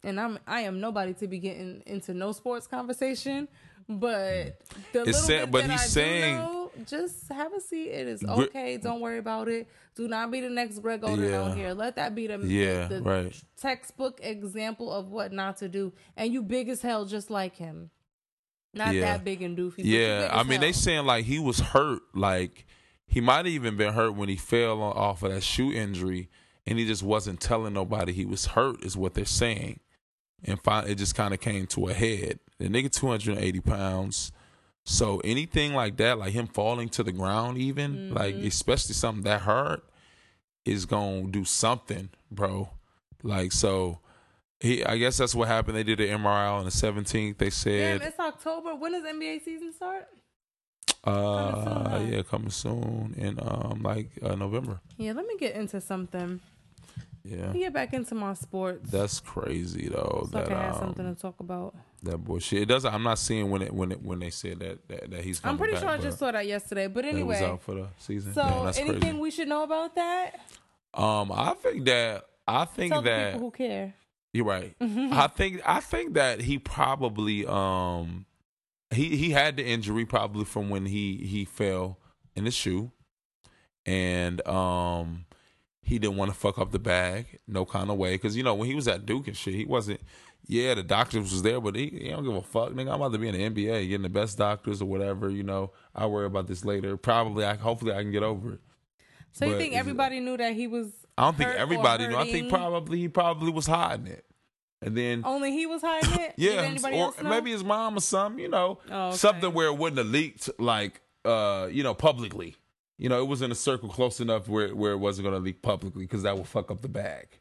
[0.03, 3.47] And I'm I am nobody to be getting into no sports conversation,
[3.88, 4.59] but
[4.93, 7.89] the little sa- bit but that he's I do saying- know, just have a seat.
[7.89, 8.78] It is okay.
[8.78, 9.67] Don't worry about it.
[9.95, 11.41] Do not be the next Greg Oden Yeah.
[11.43, 11.73] out here.
[11.73, 13.41] Let that be the, Yeah, the right.
[13.59, 15.93] textbook example of what not to do.
[16.15, 17.89] And you big as hell, just like him.
[18.73, 19.01] Not Yeah.
[19.01, 19.80] that big and doofy.
[19.80, 22.65] Yeah, I mean they saying like he was hurt, like
[23.07, 26.30] he might have even been hurt when he fell off of that shoe injury,
[26.67, 29.80] and he just wasn't telling nobody he was hurt, is what they're saying.
[30.43, 32.39] And finally, it just kind of came to a head.
[32.59, 34.32] The nigga two hundred and eighty pounds,
[34.89, 39.41] so anything like that, like him falling to the ground, even like especially something that
[39.41, 39.81] hard,
[40.63, 42.69] is gonna do something, bro.
[43.21, 43.99] Like so.
[44.59, 45.77] He, I guess that's what happened.
[45.77, 47.38] They did an MRI on the 17th.
[47.38, 48.73] They said Damn, it's October.
[48.73, 50.07] When does NBA season start?
[51.03, 51.99] Uh, soon, huh?
[52.09, 54.79] yeah, coming soon in um like uh, November.
[54.97, 56.39] Yeah, let me get into something.
[57.23, 58.89] Yeah, Let me get back into my sports.
[58.89, 60.27] that's crazy though.
[60.31, 61.75] so I that can have something um, to talk about.
[62.04, 62.64] That bullshit.
[62.64, 62.93] It doesn't.
[62.93, 65.41] I'm not seeing when it when it when they said that that, that he's.
[65.43, 66.88] I'm pretty back, sure I just saw that yesterday.
[66.88, 68.34] But he was out for the season.
[68.34, 69.18] so Damn, anything crazy.
[69.18, 70.39] we should know about that?
[70.93, 73.93] Um, I think that I think Tell the that people who care.
[74.34, 74.76] You're right.
[74.82, 78.26] I think I think that he probably um
[78.91, 81.98] he he had the injury probably from when he he fell
[82.36, 82.91] in his shoe,
[83.86, 85.26] and um
[85.82, 88.54] he didn't want to fuck up the bag no kind of way because you know
[88.54, 90.02] when he was at Duke and shit he wasn't.
[90.45, 92.89] Yeah, the doctors was there, but he, he don't give a fuck, nigga.
[92.93, 95.29] I'm about to be in the NBA, getting the best doctors or whatever.
[95.29, 96.95] You know, I'll worry about this later.
[96.95, 98.61] Probably, I hopefully I can get over it.
[99.33, 100.88] So you think is it- everybody knew that he was?
[101.17, 102.15] I don't think everybody knew.
[102.15, 104.23] I think probably he probably was hiding it,
[104.81, 106.33] and then only he was hiding it.
[106.38, 107.29] Yeah, or else know?
[107.29, 109.17] maybe his mom or something, you know, Oh, okay.
[109.17, 112.55] something where it wouldn't have leaked like uh, you know, publicly.
[112.97, 115.43] You know, it was in a circle close enough where where it wasn't going to
[115.43, 117.39] leak publicly because that would fuck up the bag.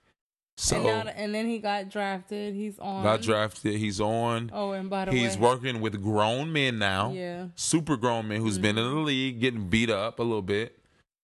[0.59, 2.55] So and, now, and then he got drafted.
[2.55, 3.03] He's on.
[3.03, 3.75] got drafted.
[3.75, 4.51] He's on.
[4.55, 7.13] Oh, and by the He's way, he's working with grown men now.
[7.13, 7.37] Yeah.
[7.37, 7.47] Mm-hmm.
[7.57, 10.79] super grown men who's been in the league, getting beat up a little bit.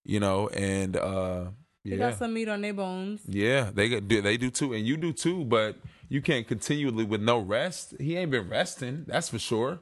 [0.05, 1.47] You know, and uh,
[1.85, 3.22] They got some meat on their bones.
[3.26, 5.45] yeah, they got do they do too, and you do too.
[5.45, 5.76] But
[6.09, 7.95] you can't continually with no rest.
[7.99, 9.78] He ain't been resting, that's for sure.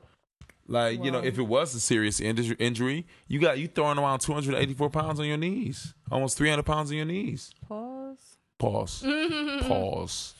[0.68, 4.20] Like you know, if it was a serious injury, injury, you got you throwing around
[4.20, 7.52] two hundred eighty four pounds on your knees, almost three hundred pounds on your knees.
[8.60, 9.02] Pause.
[9.02, 9.62] Pause.
[9.68, 10.34] Pause.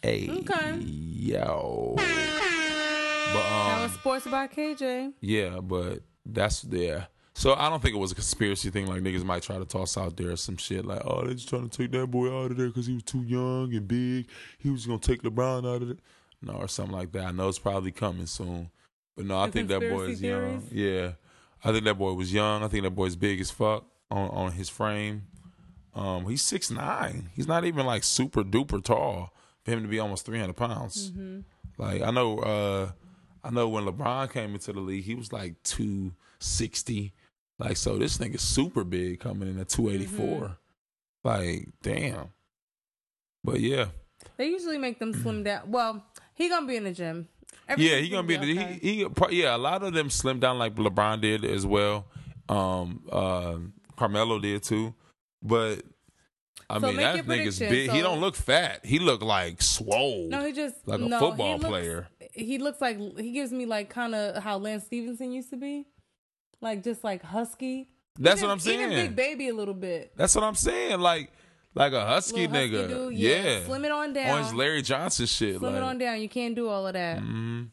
[0.00, 0.78] Hey, Okay.
[0.78, 1.94] yo.
[1.96, 2.04] But
[3.42, 5.12] That um, was sports by KJ.
[5.20, 7.08] yeah, but that's there.
[7.36, 8.86] So I don't think it was a conspiracy thing.
[8.86, 11.68] Like niggas might try to toss out there some shit like, oh, they just trying
[11.68, 14.28] to take that boy out of there because he was too young and big.
[14.58, 15.98] He was gonna take LeBron out of it,
[16.40, 17.24] no, or something like that.
[17.26, 18.70] I know it's probably coming soon,
[19.16, 20.62] but no, I The think that boy is young.
[20.70, 21.12] Yeah,
[21.64, 22.62] I think that boy was young.
[22.62, 25.22] I think that boy's big as fuck on on his frame.
[25.94, 27.30] Um, he's six nine.
[27.34, 29.32] He's not even like super duper tall
[29.64, 31.10] for him to be almost three hundred pounds.
[31.10, 31.40] Mm-hmm.
[31.78, 32.90] Like I know, uh,
[33.42, 37.12] I know when LeBron came into the league, he was like two sixty.
[37.58, 40.58] Like so, this thing is super big coming in at two eighty four.
[41.22, 42.28] Like damn.
[43.44, 43.86] But yeah,
[44.36, 45.70] They usually make them slim down.
[45.70, 46.02] Well,
[46.34, 47.28] he gonna be in the gym.
[47.76, 48.34] yeah, he gonna be.
[48.34, 48.78] In the okay.
[48.80, 52.06] He, he yeah, a lot of them slim down like LeBron did as well.
[52.48, 53.58] Um, uh,
[53.96, 54.94] Carmelo did too.
[55.44, 55.82] But
[56.70, 57.90] I So mean, that nigga's big.
[57.90, 58.84] he don't look fat.
[58.84, 60.28] He look like swole.
[60.28, 62.08] No, he just like a no, football he looks- player.
[62.32, 65.86] he looks like he gives me like kind of how Lance Stephenson used to be,
[66.60, 67.90] like just like husky.
[68.18, 68.92] That's Even- what I'm saying.
[68.92, 70.12] Even Big Baby a little bit.
[70.16, 71.00] That's what I'm saying.
[71.00, 71.30] Like,
[71.74, 72.88] like a husky husky nigga.
[72.88, 73.42] dude, yeah.
[73.58, 73.64] yeah.
[73.66, 74.42] Slim it on down.
[74.44, 75.58] His Larry Johnson shit.
[75.58, 76.20] Slim like, it on down.
[76.22, 77.18] You can't do all of that.
[77.18, 77.68] mhm.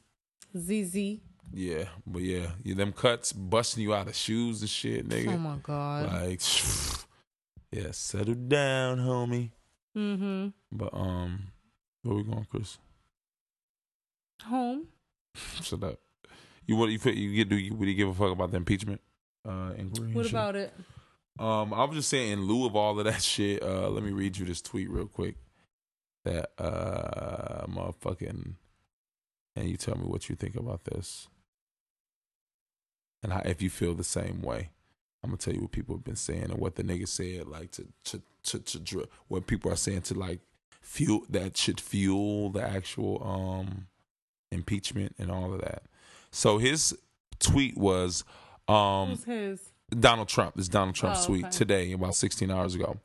[0.57, 1.19] ZZ.
[1.53, 5.34] Yeah, but yeah, yeah, them cuts busting you out of shoes and shit, nigga.
[5.34, 6.11] Oh my god.
[6.11, 6.41] Like,
[7.72, 9.51] yeah, settle down, homie.
[9.97, 10.47] mm-hmm.
[10.72, 11.47] But um,
[12.03, 12.78] where we going, Chris?
[14.45, 14.88] Home.
[15.61, 15.99] Shut up.
[16.67, 17.15] You what you fit?
[17.15, 19.01] You get do you would you give a fuck about the impeachment?
[19.47, 20.13] Uh, inquiry.
[20.13, 20.34] What shit?
[20.34, 20.74] about it?
[21.39, 24.11] Um, I was just saying, in lieu of all of that shit, uh, let me
[24.11, 25.36] read you this tweet real quick.
[26.24, 28.53] That uh, motherfucking,
[29.55, 31.28] and you tell me what you think about this,
[33.24, 34.69] and how, if you feel the same way.
[35.24, 37.72] I'm gonna tell you what people have been saying and what the nigga said, like
[37.72, 40.39] to to to, to dr- what people are saying to like
[40.82, 43.88] fuel that should fuel the actual um
[44.51, 45.84] impeachment and all of that.
[46.32, 46.97] So his
[47.39, 48.24] tweet was,
[48.67, 49.61] um, Who's his?
[49.97, 50.55] Donald Trump.
[50.55, 51.51] This is Donald Trump's Oh, tweet okay.
[51.57, 52.97] today, about 16 hours ago,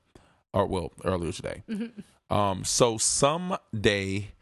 [0.53, 1.63] or well, earlier today.
[1.69, 2.01] Mm-hmm.
[2.29, 4.33] Um, so someday,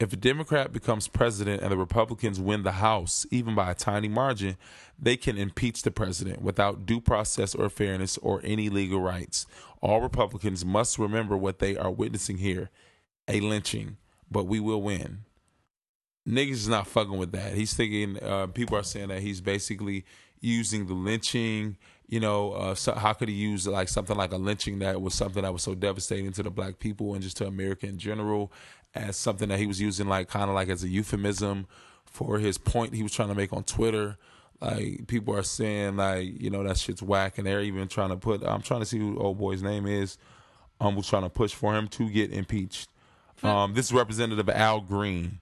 [0.00, 4.08] if a Democrat becomes president and the Republicans win the House, even by a tiny
[4.08, 4.56] margin,
[4.98, 9.46] they can impeach the president without due process or fairness or any legal rights.
[9.80, 12.70] All Republicans must remember what they are witnessing here:
[13.28, 13.96] a lynching.
[14.30, 15.24] But we will win
[16.28, 17.54] niggas is not fucking with that.
[17.54, 20.04] He's thinking uh, people are saying that he's basically
[20.40, 21.76] using the lynching.
[22.06, 25.14] You know, uh, so how could he use like something like a lynching that was
[25.14, 28.52] something that was so devastating to the black people and just to America in general,
[28.94, 31.66] as something that he was using like kind of like as a euphemism
[32.04, 34.16] for his point he was trying to make on Twitter.
[34.60, 38.16] Like people are saying like you know that shit's whack, and they're even trying to
[38.16, 38.42] put.
[38.44, 40.16] I'm trying to see who old boy's name is.
[40.80, 42.88] Um, was trying to push for him to get impeached.
[43.42, 45.40] Um, this is Representative Al Green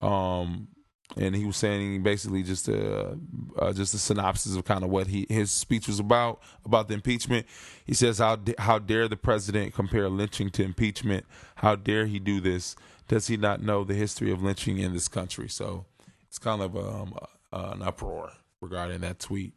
[0.00, 0.68] um
[1.16, 3.16] and he was saying basically just a
[3.58, 6.94] uh, just a synopsis of kind of what he his speech was about about the
[6.94, 7.46] impeachment.
[7.84, 11.26] He says how how dare the president compare lynching to impeachment?
[11.56, 12.76] How dare he do this?
[13.08, 15.48] Does he not know the history of lynching in this country?
[15.48, 15.84] So
[16.28, 17.14] it's kind of um,
[17.52, 19.52] uh, an uproar regarding that tweet.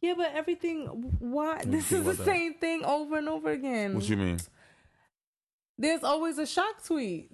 [0.00, 0.86] Yeah, but everything.
[1.18, 1.62] Why?
[1.64, 2.24] This is the that?
[2.24, 3.94] same thing over and over again.
[3.94, 4.40] What you mean?
[5.78, 7.30] There's always a shock tweet.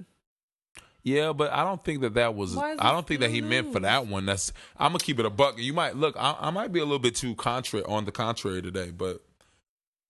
[1.09, 2.57] Yeah, but I don't think that that was.
[2.57, 4.27] I don't think that he meant for that one.
[4.27, 4.53] That's.
[4.77, 5.59] I'm gonna keep it a buck.
[5.59, 6.17] You might look.
[6.19, 9.23] I, I might be a little bit too contrary on the contrary today, but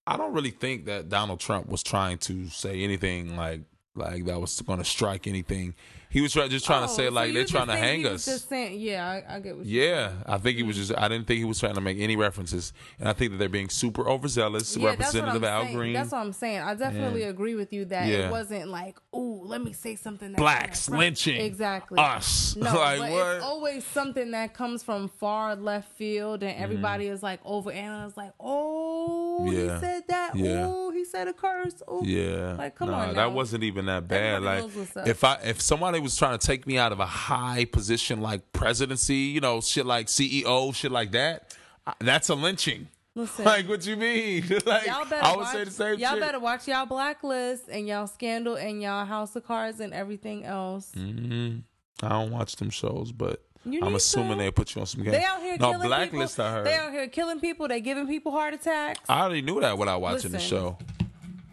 [0.05, 3.61] I don't really think that Donald Trump was trying to say anything like
[3.95, 5.75] like that was going to strike anything.
[6.11, 8.25] He was try, just trying to Oh, say so like they're trying to hang us.
[8.25, 10.91] Just saying, yeah, I, I get what you Yeah, I think he was just.
[10.97, 13.47] I didn't think he was trying to make any references, and I think that they're
[13.47, 14.75] being super overzealous.
[14.75, 15.75] Yeah, Representative Al saying.
[15.75, 16.61] Green, That's what I'm saying.
[16.61, 18.27] I definitely agree with you that Yeah.
[18.27, 20.31] it wasn't like, oh, let me say something.
[20.31, 21.99] That blacks lynching Exactly.
[21.99, 22.55] us.
[22.59, 23.35] No, like but what?
[23.35, 26.49] it's always something that comes from far left field, Mm-hmm.
[26.49, 29.75] and everybody is like over analyzed, like, oh, Yeah.
[29.75, 30.35] he said that.
[30.35, 30.65] Yeah.
[30.67, 31.81] Oh, he said a curse.
[31.87, 33.13] Oh, Yeah, Like, come nah, on now.
[33.13, 34.35] that wasn't even that bad.
[34.35, 35.07] Everybody like, knows what's up.
[35.07, 38.51] if I if somebody was trying to take me out of a high position like
[38.53, 41.55] presidency, you know, shit like CEO, shit like that,
[41.99, 42.87] that's a lynching.
[43.15, 43.43] Listen.
[43.45, 44.43] Like, what you mean?
[44.65, 46.19] like, Y'all better I would watch, say the same Y'all shit.
[46.21, 50.91] better watch y'all blacklist and y'all scandal and y'all house of cards and everything else.
[50.95, 51.63] Mhm.
[52.01, 54.43] I don't watch them shows, but I'm assuming to.
[54.45, 55.11] they put you on some game.
[55.11, 56.35] They out here no, killing blacklist.
[56.37, 56.45] people.
[56.45, 56.65] I heard.
[56.67, 57.67] They out here killing people.
[57.67, 59.01] They giving people heart attacks.
[59.09, 60.77] I already knew that without watching the show.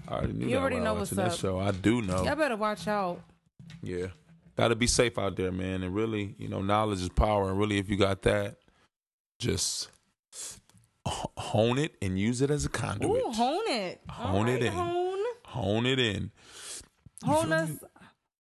[0.07, 1.33] I already knew You that already know what's up.
[1.33, 1.59] show.
[1.59, 2.23] I do know.
[2.23, 3.21] Y'all better watch out.
[3.83, 4.07] Yeah.
[4.57, 5.83] Got to be safe out there, man.
[5.83, 7.51] And really, you know, knowledge is power.
[7.51, 8.57] And really, if you got that,
[9.39, 9.89] just
[11.07, 13.23] hone it and use it as a conduit.
[13.23, 14.01] Ooh, hone it.
[14.09, 14.73] Hone it Alright, in.
[14.73, 15.25] Hone.
[15.45, 16.31] hone it in.
[17.25, 17.71] Hone us.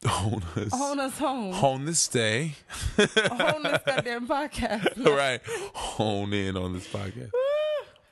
[0.06, 0.72] Hone us.
[0.74, 1.54] Hone us home.
[1.54, 2.54] Hone this day.
[2.98, 5.06] Hone this goddamn podcast.
[5.06, 5.42] All right.
[5.74, 7.32] Hone in on this podcast.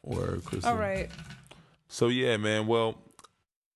[0.04, 0.72] Word, Crystal.
[0.72, 1.10] All right.
[1.88, 2.68] So yeah, man.
[2.68, 2.98] Well,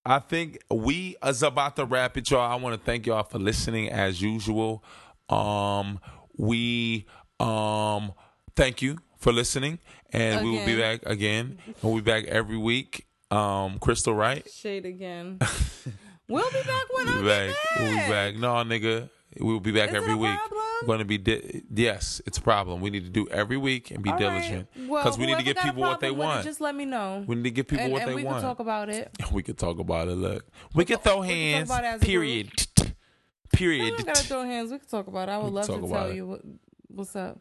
[0.08, 2.40] I think we is about to wrap it, y'all.
[2.50, 4.82] I want to thank y'all for listening as usual.
[5.30, 6.00] Um,
[6.38, 7.06] we
[7.42, 8.14] um
[8.56, 9.80] thank you for listening,
[10.14, 11.58] and we will be back again.
[11.82, 13.06] We'll be back every week.
[13.30, 14.50] Um, Crystal, right?
[14.50, 15.40] Shade again.
[16.30, 17.56] we'll be back when We'll I back.
[17.78, 18.36] We'll be back.
[18.36, 19.10] No, nigga.
[19.40, 20.36] We'll be back Is every a week.
[20.38, 20.62] problem?
[20.82, 22.82] We're gonna be di- yes, it's a problem.
[22.82, 24.20] We need to do every week and be All right.
[24.40, 26.46] diligent Well, because we need to give people what they problem with it, want.
[26.46, 27.24] Just let me know.
[27.28, 28.38] we need to give people and, what and they we want.
[28.38, 29.12] can talk about it.
[29.32, 30.16] We could talk about it.
[30.16, 31.70] Look, we could throw we can talk hands.
[31.70, 32.52] about it as a Period.
[32.80, 32.86] We
[33.58, 34.06] Period.
[34.06, 34.72] gotta throw hands.
[34.72, 35.32] We can talk about it.
[35.32, 36.16] I would love to tell it.
[36.16, 36.42] you what,
[36.88, 37.40] what's up.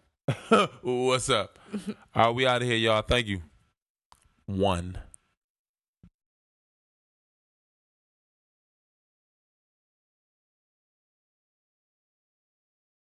[0.82, 1.58] What's up?
[2.14, 3.02] All right, we out of here, y'all.
[3.02, 3.42] Thank you.
[4.46, 4.98] One.